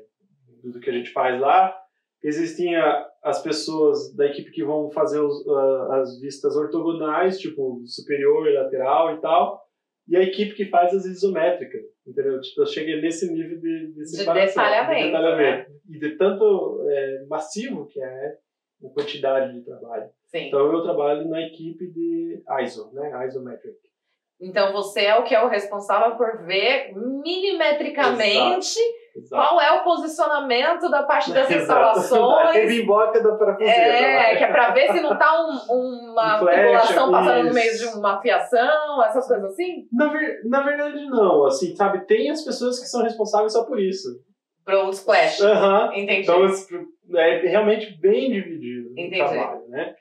[0.63, 1.75] do que a gente faz lá,
[2.23, 2.75] existem
[3.23, 5.47] as pessoas da equipe que vão fazer os,
[5.91, 9.62] as vistas ortogonais, tipo superior e lateral e tal,
[10.07, 12.39] e a equipe que faz as isométricas, entendeu?
[12.41, 15.69] Tipo, eu cheguei nesse nível de, de separação, de detalhamento, de detalhamento.
[15.69, 15.75] Né?
[15.89, 18.37] e de tanto é, massivo que é
[18.83, 20.09] a quantidade de trabalho.
[20.25, 20.47] Sim.
[20.47, 23.27] Então eu trabalho na equipe de ISO, né?
[23.27, 23.77] Isometric.
[24.41, 29.47] Então você é o que é o responsável por ver milimetricamente Exato Exato.
[29.47, 32.49] Qual é o posicionamento da parte das instalações?
[32.49, 33.73] a rebimboca da parafuseira.
[33.73, 37.77] É, que é para ver se não tá um, uma um tubulação passando no meio
[37.77, 39.87] de uma fiação, essas coisas assim?
[39.91, 41.45] Na, ver, na verdade, não.
[41.45, 44.09] Assim, sabe, tem as pessoas que são responsáveis só por isso.
[44.65, 45.41] Para o splash.
[45.41, 45.93] Uhum.
[45.93, 46.21] Entendi.
[46.21, 46.45] Então,
[47.15, 49.21] é realmente bem dividido Entendi.
[49.21, 49.95] o trabalho, né?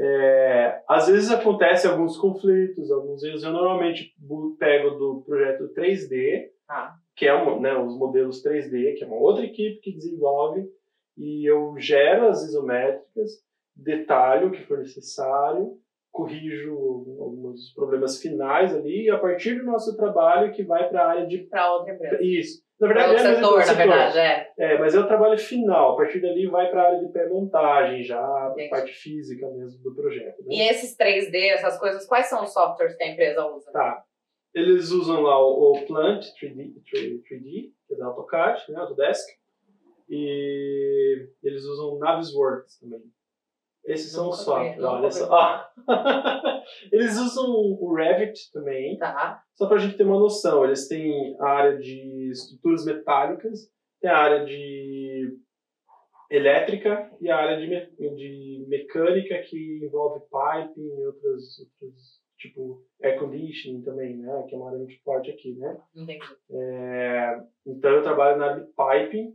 [0.00, 3.42] É, às vezes acontece alguns conflitos, alguns erros.
[3.42, 4.12] Eu normalmente
[4.58, 9.16] pego do projeto 3D, ah que é uma, né, os modelos 3D, que é uma
[9.16, 10.64] outra equipe que desenvolve,
[11.16, 13.42] e eu gero as isométricas,
[13.74, 15.76] detalho o que for necessário,
[16.12, 16.72] corrijo
[17.20, 21.26] alguns problemas finais ali, e a partir do nosso trabalho que vai para a área
[21.26, 21.38] de...
[21.38, 22.22] Para outra empresa.
[22.22, 22.62] Isso.
[22.80, 24.52] Na verdade, é, setor, na verdade, é.
[24.56, 25.94] É, mas é o trabalho final.
[25.94, 29.92] A partir dali vai para a área de pré-montagem, já a parte física mesmo do
[29.92, 30.38] projeto.
[30.44, 30.54] Né?
[30.54, 33.72] E esses 3D, essas coisas, quais são os softwares que a empresa usa?
[33.72, 34.04] Tá.
[34.54, 39.28] Eles usam lá o, o Plant 3D, 3D, que é da AutoCAD, né, Autodesk,
[40.08, 43.02] e eles usam Navisworks também.
[43.84, 45.32] Esses são os softwares, olha só.
[45.32, 45.72] Ah.
[46.92, 49.42] eles usam o Revit também, tá.
[49.54, 50.64] só para a gente ter uma noção.
[50.64, 55.38] Eles têm a área de estruturas metálicas, tem a área de
[56.30, 62.82] elétrica e a área de, me de mecânica que envolve piping e outras, outras tipo
[63.02, 64.44] air conditioning também, né?
[64.48, 65.80] Que é uma área muito forte aqui, né?
[65.94, 66.24] Entendi.
[66.50, 69.34] É, então eu trabalho na área de piping,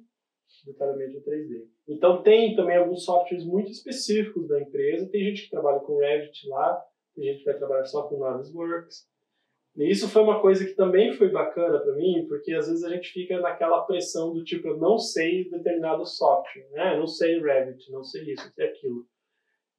[0.66, 1.66] detalhamento 3D.
[1.88, 5.10] Então tem também alguns softwares muito específicos da empresa.
[5.10, 6.82] Tem gente que trabalha com Revit lá,
[7.16, 9.12] tem gente que vai trabalhar só com Navisworks.
[9.76, 12.90] E isso foi uma coisa que também foi bacana para mim, porque às vezes a
[12.90, 16.94] gente fica naquela pressão do tipo, eu não sei determinado software, né?
[16.94, 19.08] Eu não sei Revit, não sei isso, não sei aquilo.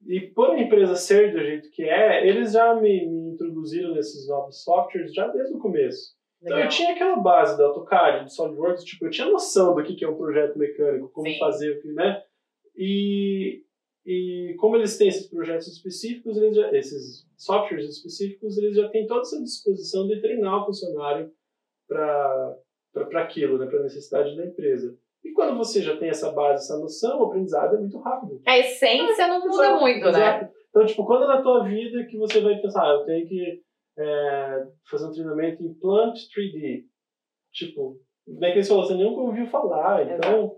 [0.07, 4.27] E por a empresa ser do jeito que é, eles já me, me introduziram nesses
[4.27, 6.15] novos softwares já desde o começo.
[6.41, 6.59] Legal.
[6.59, 10.03] Então eu tinha aquela base da AutoCAD, do SolidWorks, tipo, eu tinha noção do que
[10.03, 11.39] é um projeto mecânico, como Sim.
[11.39, 12.21] fazer, né?
[12.75, 13.63] E,
[14.05, 19.21] e como eles têm esses projetos específicos, já, esses softwares específicos, eles já têm toda
[19.21, 21.31] essa disposição de treinar o funcionário
[21.87, 22.57] para
[23.15, 24.95] aquilo, né, para a necessidade da empresa.
[25.25, 28.39] E quando você já tem essa base, essa noção, o aprendizado é muito rápido.
[28.45, 30.09] A essência não muda Exato, muito, né?
[30.09, 30.53] exato.
[30.69, 33.61] Então, tipo, quando na tua vida que você vai pensar, ah, eu tenho que
[33.97, 36.83] é, fazer um treinamento em Plant 3D.
[37.51, 38.83] Tipo, como é que eles falam?
[38.83, 40.05] Você nunca ouviu falar.
[40.05, 40.57] Então,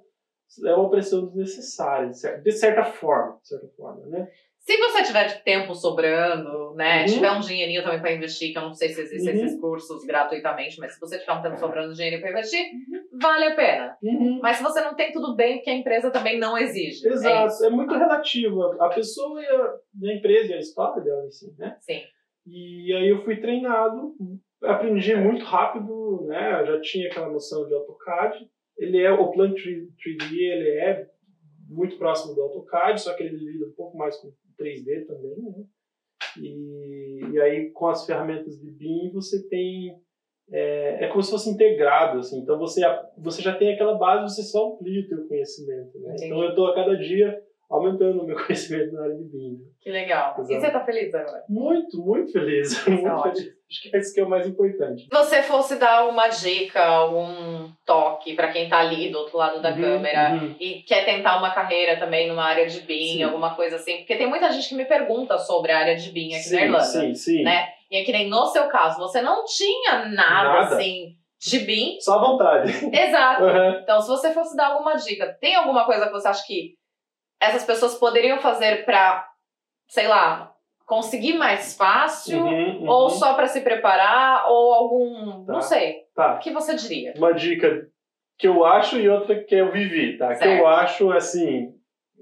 [0.66, 3.40] é uma pressão desnecessária, de certa forma.
[3.42, 4.28] De certa forma, né?
[4.68, 7.00] Se você tiver de tempo sobrando, né?
[7.02, 7.06] Uhum.
[7.06, 9.46] Tiver um dinheirinho também para investir, que eu não sei se existem Uhum.
[9.46, 12.66] esses cursos gratuitamente, mas se você tiver um tempo sobrando dinheiro para investir,
[13.14, 13.98] vale a pena.
[14.42, 17.08] Mas se você não tem tudo bem, porque a empresa também não exige.
[17.08, 17.66] É Exato, isso.
[17.66, 18.62] é, muito relativo.
[18.82, 21.78] A pessoa e a, e a empresa e a história dela, assim, né?
[21.80, 22.02] Sim.
[22.46, 24.16] E aí eu fui treinado,
[24.64, 26.60] aprendi muito rápido, né?
[26.62, 28.46] Eu já tinha aquela noção de AutoCAD.
[28.78, 31.08] Ele é o Plant 3D, ele é
[31.70, 34.28] muito próximo do AutoCAD, só que ele lida um pouco mais com
[34.60, 35.66] 3D também, né?
[36.40, 39.96] E, e aí com as ferramentas de BIM você tem
[40.50, 42.40] é, é como se fosse integrado, assim.
[42.40, 42.82] Então você
[43.18, 46.14] você já tem aquela base, você só amplia o teu conhecimento, né?
[46.14, 46.26] Entendi.
[46.26, 49.52] Então eu estou a cada dia aumentando o meu conhecimento na área de BIM.
[49.54, 49.66] né?
[49.82, 50.36] Que legal.
[50.38, 50.62] E Exato.
[50.62, 51.44] você tá feliz agora?
[51.50, 52.84] Muito, muito feliz.
[52.88, 53.34] Muito é ótimo.
[53.36, 53.58] feliz.
[53.70, 55.02] Acho que esse que é o mais importante.
[55.04, 59.62] Se você fosse dar uma dica, algum toque para quem tá ali do outro lado
[59.62, 60.56] da Uhum, câmera uhum.
[60.58, 64.28] e quer tentar uma carreira também numa área de BIM, alguma coisa assim, porque tem
[64.30, 66.84] muita gente que me pergunta sobre a área de BIM aqui sim, na Irlanda.
[66.86, 67.44] Sim, sim.
[67.44, 67.68] né?
[67.92, 70.76] E é que nem no seu caso, você não tinha nada, Nada.
[70.76, 71.98] assim de BIM.
[72.00, 72.72] Só à vontade.
[72.94, 73.44] Exato.
[73.48, 73.80] Uhum.
[73.82, 76.77] Então, se você fosse dar alguma dica, tem alguma coisa que você acha que
[77.40, 79.28] essas pessoas poderiam fazer pra,
[79.88, 80.54] sei lá,
[80.86, 82.40] conseguir mais fácil?
[82.40, 82.90] Uhum, uhum.
[82.90, 84.50] Ou só pra se preparar?
[84.50, 85.46] Ou algum.
[85.46, 85.54] Tá.
[85.54, 86.06] Não sei.
[86.16, 86.36] Tá.
[86.36, 87.14] O que você diria?
[87.18, 87.88] Uma dica
[88.38, 90.30] que eu acho e outra que eu vivi, tá?
[90.30, 90.60] Que Certo.
[90.60, 91.74] eu acho, assim,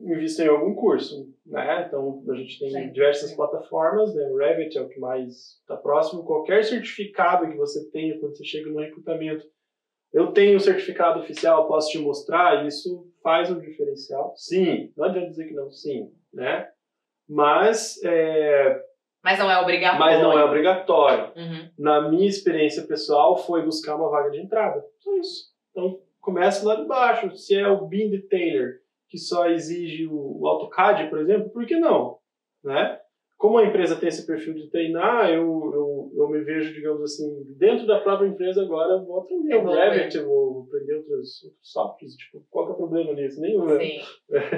[0.01, 1.85] invista em algum curso, né?
[1.87, 2.91] Então, a gente tem Sim.
[2.91, 4.23] diversas plataformas, né?
[4.31, 6.23] O Revit é o que mais está próximo.
[6.23, 9.45] Qualquer certificado que você tenha quando você chega no recrutamento,
[10.13, 14.35] eu tenho o certificado oficial, posso te mostrar, isso faz um diferencial.
[14.37, 16.69] Sim, não adianta dizer que não, sim, né?
[17.27, 18.79] Mas, é,
[19.23, 19.99] Mas não é obrigatório.
[19.99, 21.33] mas não é obrigatório.
[21.35, 21.69] Uhum.
[21.79, 24.85] Na minha experiência pessoal, foi buscar uma vaga de entrada.
[24.99, 25.45] Só isso.
[25.71, 27.35] Então, começa lá de baixo.
[27.35, 32.19] Se é o BIM Detailer, que só exige o AutoCAD, por exemplo, por que não?
[32.63, 32.99] Né?
[33.37, 37.43] Como a empresa tem esse perfil de treinar, eu, eu, eu me vejo, digamos assim,
[37.57, 39.65] dentro da própria empresa agora, vou aprender o.
[39.71, 42.15] Revit, vou aprender outros, outros softwares.
[42.15, 43.41] Tipo, qual que é o problema nisso?
[43.41, 43.65] Nenhum.
[43.65, 43.77] né?
[43.79, 43.99] Sim.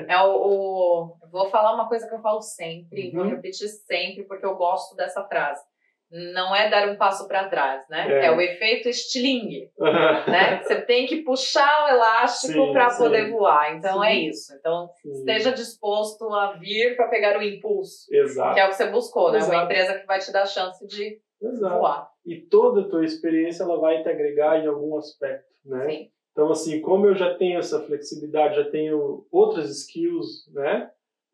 [0.07, 3.29] É o, o- Vou falar uma coisa que eu falo sempre, vou Uhum.
[3.31, 5.61] repetir sempre, porque eu gosto dessa frase.
[6.09, 8.07] Não é dar um passo para trás, né?
[8.09, 8.25] É.
[8.27, 8.31] É.
[8.31, 10.61] o efeito estilingue, né?
[10.63, 13.75] Você tem que puxar o elástico para poder voar.
[13.75, 14.07] Então Sim.
[14.07, 14.53] é isso.
[14.57, 15.11] Então Sim.
[15.11, 18.53] esteja disposto a vir para pegar o impulso, Exato.
[18.53, 19.39] que é o que você buscou, né?
[19.39, 19.65] Uma Exato.
[19.65, 21.77] empresa que vai te dar a chance de Exato.
[21.77, 22.09] voar.
[22.25, 25.89] E toda a tua experiência ela vai te agregar em algum aspecto, né?
[25.89, 26.09] Sim.
[26.31, 30.89] Então, assim, como eu já tenho essa flexibilidade, já tenho outras skills, né?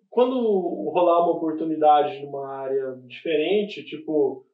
[0.09, 0.39] Quando
[0.91, 4.45] rolar uma oportunidade numa área diferente, tipo,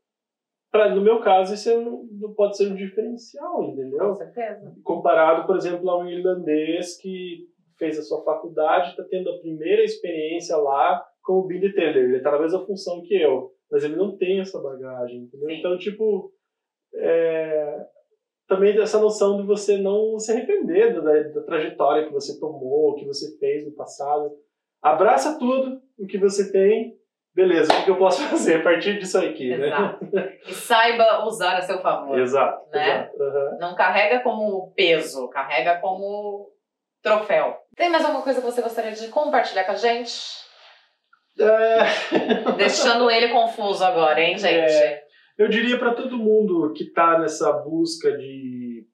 [0.71, 4.13] pra, no meu caso, isso é um- não pode ser um diferencial, Com entendeu?
[4.15, 4.73] certeza.
[4.83, 7.47] Comparado, por exemplo, a um irlandês que
[7.77, 12.05] fez a sua faculdade, está tendo a primeira experiência lá como Detailer.
[12.05, 15.47] Ele está na mesma função que eu, mas ele não tem essa bagagem, entendeu?
[15.49, 15.55] Sim.
[15.59, 16.31] Então, tipo,
[16.95, 17.85] é,
[18.47, 23.05] também essa noção de você não se arrepender da, da trajetória que você tomou, que
[23.05, 24.31] você fez no passado.
[24.81, 26.97] Abraça tudo o que você tem.
[27.33, 29.67] Beleza, o que eu posso fazer a partir disso aqui, né?
[29.67, 30.05] Exato.
[30.47, 32.17] E saiba usar a seu favor.
[32.19, 33.01] Exato, Né?
[33.01, 33.23] exato.
[33.23, 33.57] aham.
[33.59, 36.49] Não carrega como peso, carrega como
[37.01, 37.55] troféu.
[37.75, 40.11] Tem mais alguma coisa que você gostaria de compartilhar com a gente?
[41.39, 44.71] É, Deixando ele confuso agora, hein, gente?
[44.73, 45.01] É.
[45.37, 48.85] Eu diria para todo mundo que está nessa busca de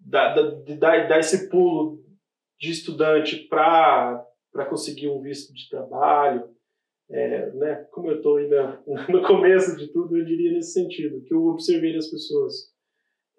[0.00, 1.98] dar, de dar, dar esse pulo
[2.58, 4.24] de estudante para
[4.68, 6.48] conseguir um visto de trabalho,
[7.10, 7.86] é, né?
[7.90, 11.94] como eu estou ainda no começo de tudo, eu diria nesse sentido, que eu observei
[11.94, 12.54] das pessoas.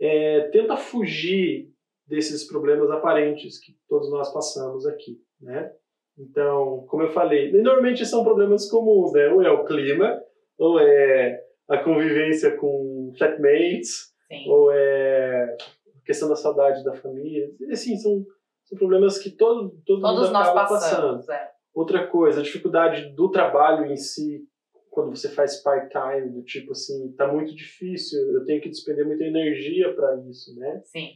[0.01, 1.69] É, tenta fugir
[2.07, 5.71] desses problemas aparentes que todos nós passamos aqui, né?
[6.17, 9.27] Então, como eu falei, normalmente são problemas comuns, né?
[9.29, 10.19] Ou é o clima,
[10.57, 14.49] ou é a convivência com flatmates, Sim.
[14.49, 15.57] ou é
[15.95, 17.49] a questão da saudade da família.
[17.71, 18.25] Assim, são,
[18.65, 21.25] são problemas que todo, todo Todos mundo nós acaba passamos.
[21.25, 21.31] passando.
[21.31, 21.58] É.
[21.79, 24.45] Outra coisa, a dificuldade do trabalho em si,
[24.91, 29.23] quando você faz part-time, do tipo assim, tá muito difícil, eu tenho que despender muita
[29.23, 30.81] energia para isso, né?
[30.83, 31.11] Sim.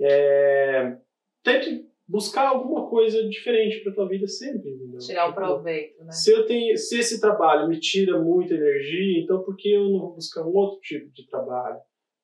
[0.00, 0.96] É,
[1.44, 4.98] tente buscar alguma coisa diferente para tua vida sempre, entendeu?
[4.98, 6.10] Tirar o Tipo, proveito, né?
[6.10, 10.00] se eu tenho, se esse trabalho me tira muita energia, então por que eu não
[10.00, 11.78] vou buscar um outro tipo de trabalho,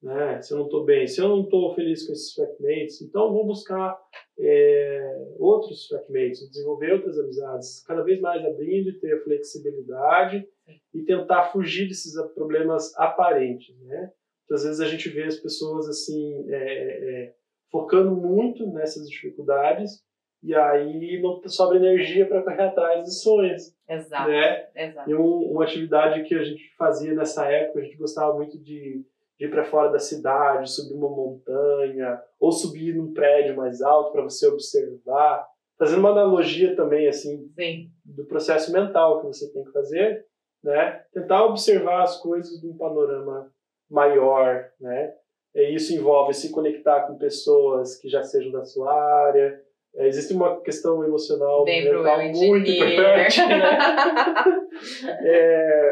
[0.05, 0.43] né?
[0.43, 3.47] Se eu não estou bem, se eu não estou feliz com esses trackmates, então vou
[3.47, 3.99] buscar
[4.39, 10.47] é, outros trackmates, desenvolver outras amizades, cada vez mais abrindo e ter flexibilidade
[10.93, 14.13] e tentar fugir desses problemas aparentes, né?
[14.47, 17.35] Muitas vezes a gente vê as pessoas assim é, é,
[17.73, 20.05] focando muito nessas dificuldades
[20.43, 23.75] e aí não sobra energia para correr atrás dos sonhos.
[23.89, 24.31] Exato.
[24.31, 24.69] Né?
[24.77, 25.11] Exato.
[25.11, 29.03] E um, uma atividade que a gente fazia nessa época, a gente gostava muito de,
[29.39, 34.13] de ir para fora da cidade, subir uma montanha, ou subir num prédio mais alto
[34.13, 35.47] para você observar.
[35.79, 37.91] Fazendo uma analogia também, assim, Sim.
[38.05, 40.25] do processo mental que você tem que fazer,
[40.63, 41.03] né?
[41.13, 43.51] Tentar observar as coisas de um panorama
[43.91, 45.15] maior, né?
[45.55, 49.61] E isso envolve se conectar com pessoas que já sejam da sua área,
[49.97, 53.79] é, existe uma questão emocional Bem mental pro muito importante, né?
[55.23, 55.91] é,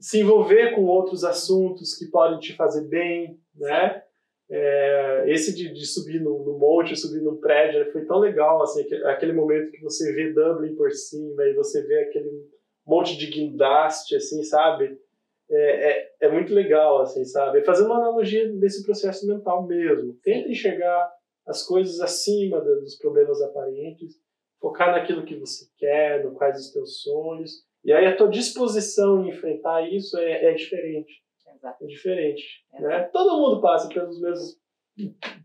[0.00, 4.02] se envolver com outros assuntos que podem te fazer bem, né?
[4.50, 8.82] É, esse de, de subir no, no, monte, subir num prédio, foi tão legal, assim,
[9.04, 12.30] aquele momento que você vê Dublin por cima e você vê aquele
[12.84, 14.98] monte de guindaste, assim, sabe?
[15.48, 17.62] É, é, é muito legal, assim, sabe?
[17.62, 20.14] Fazendo uma analogia desse processo mental mesmo.
[20.22, 21.12] Tenta enxergar
[21.46, 24.14] as coisas acima dos problemas aparentes,
[24.60, 29.24] focar naquilo que você quer, no quais os teus sonhos, e aí a tua disposição
[29.24, 31.22] em enfrentar isso é, é diferente.
[31.54, 31.84] Exato.
[31.84, 32.42] É diferente.
[32.72, 33.00] Né?
[33.12, 34.58] Todo mundo passa pelos mesmos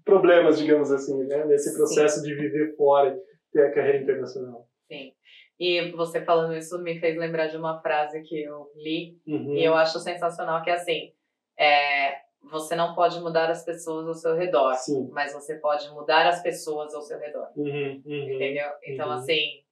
[0.04, 1.46] problemas, digamos assim, né?
[1.46, 2.28] nesse processo Sim.
[2.28, 3.18] de viver fora,
[3.52, 4.68] ter a carreira internacional.
[4.88, 5.14] Sim.
[5.60, 9.56] E você falando isso me fez lembrar de uma frase que eu li uhum.
[9.56, 11.14] e eu acho sensacional, que é assim,
[11.58, 12.18] é,
[12.52, 15.10] você não pode mudar as pessoas ao seu redor, Sim.
[15.12, 17.48] mas você pode mudar as pessoas ao seu redor.
[17.56, 18.68] Uhum, uhum, entendeu?
[18.86, 19.14] Então, uhum.
[19.14, 19.64] assim,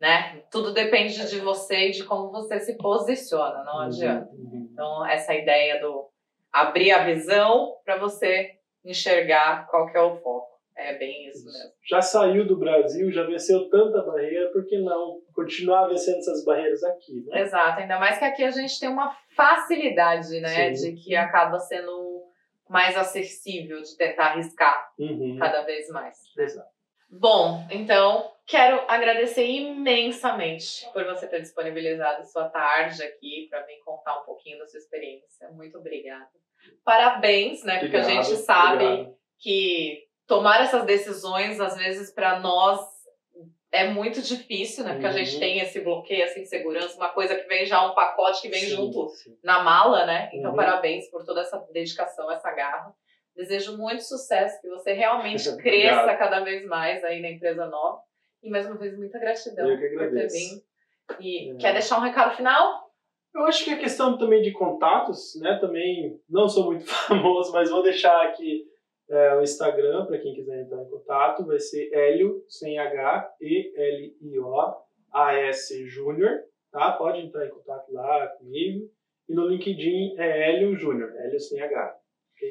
[0.00, 0.42] né?
[0.50, 4.30] Tudo depende de você e de como você se posiciona, não uhum, adianta.
[4.32, 4.68] Uhum.
[4.72, 6.08] Então, essa ideia do
[6.52, 8.52] abrir a visão para você
[8.84, 10.56] enxergar qual que é o foco.
[10.76, 11.70] É bem isso mesmo.
[11.88, 16.84] Já saiu do Brasil, já venceu tanta barreira, por que não continuar vencendo essas barreiras
[16.84, 17.24] aqui?
[17.26, 17.40] Né?
[17.40, 20.74] Exato, ainda mais que aqui a gente tem uma facilidade, né?
[20.74, 20.94] Sim.
[20.94, 22.24] De que acaba sendo
[22.68, 25.38] mais acessível de tentar arriscar uhum.
[25.38, 26.18] cada vez mais.
[26.36, 26.75] Exato.
[27.08, 34.20] Bom, então quero agradecer imensamente por você ter disponibilizado sua tarde aqui para vir contar
[34.20, 35.48] um pouquinho da sua experiência.
[35.50, 36.30] Muito obrigada.
[36.84, 37.78] Parabéns, né?
[37.78, 39.16] Porque obrigado, a gente sabe obrigado.
[39.38, 42.80] que tomar essas decisões, às vezes, para nós
[43.72, 44.92] é muito difícil, né?
[44.92, 45.12] Porque uhum.
[45.12, 45.40] a gente uhum.
[45.40, 48.70] tem esse bloqueio, essa insegurança, uma coisa que vem já um pacote que vem sim,
[48.70, 49.36] junto sim.
[49.42, 50.30] na mala, né?
[50.32, 50.56] Então, uhum.
[50.56, 52.94] parabéns por toda essa dedicação, essa garra.
[53.36, 58.00] Desejo muito sucesso, que você realmente cresça cada vez mais aí na empresa nova.
[58.42, 60.62] E mais uma vez, muita gratidão Eu que por ter vindo.
[61.20, 61.56] E É.
[61.56, 62.86] quer deixar um recado final?
[63.34, 65.58] Eu acho que a questão também de contatos, né?
[65.60, 68.64] Também não sou muito famoso, mas vou deixar aqui
[69.10, 71.44] é, o Instagram para quem quiser entrar em contato.
[71.46, 74.74] Vai ser Hélio sem H E L I O
[75.12, 76.40] A S Júnior,
[76.72, 76.92] tá?
[76.92, 78.88] Pode entrar em contato lá comigo.
[79.28, 81.94] E no LinkedIn é Hélio Júnior, Hélio sem H.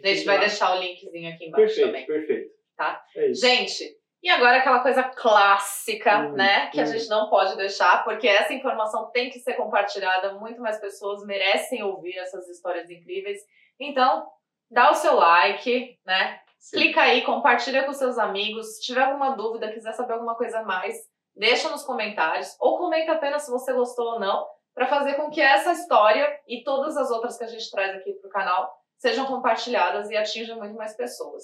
[0.03, 2.05] A gente vai deixar o linkzinho aqui embaixo Perfeito, também.
[2.05, 2.51] perfeito.
[2.75, 3.03] Tá.
[3.15, 3.33] É.
[3.33, 6.67] Gente, e agora aquela coisa clássica, Hum, né?
[6.71, 6.87] Que a hum.
[6.87, 10.33] gente não pode deixar, porque essa informação tem que ser compartilhada.
[10.33, 13.39] Muito mais pessoas merecem ouvir essas histórias incríveis.
[13.79, 14.27] Então,
[14.69, 16.39] dá o seu like, né?
[16.57, 16.77] Sim.
[16.77, 18.77] Clica aí, compartilha com seus amigos.
[18.77, 20.95] Se tiver alguma dúvida, quiser saber alguma coisa a mais,
[21.35, 22.55] deixa nos comentários.
[22.59, 26.63] Ou comenta apenas se você gostou ou não, para fazer com que essa história e
[26.63, 30.75] todas as outras que a gente traz aqui pro canal sejam compartilhadas e atinjam muito
[30.75, 31.43] mais pessoas.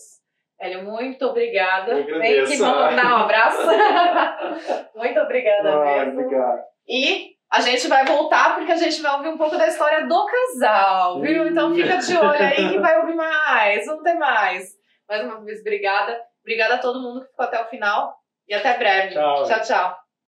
[0.59, 1.93] Hélio, muito obrigada.
[1.93, 2.51] Eu agradeço.
[2.51, 3.67] que vamos dar um abraço.
[4.95, 6.21] muito obrigada Ah, mesmo.
[6.21, 6.61] obrigado.
[6.87, 10.25] E a gente vai voltar porque a gente vai ouvir um pouco da história do
[10.25, 11.47] casal, viu?
[11.47, 14.69] Então fica de olho aí que vai ouvir mais, vamos ter mais.
[15.09, 16.21] Mais uma vez, obrigada.
[16.41, 18.15] Obrigada a todo mundo que ficou até o final
[18.47, 19.13] e até breve.
[19.13, 19.43] Tchau.
[19.45, 19.61] tchau.
[19.61, 20.10] tchau.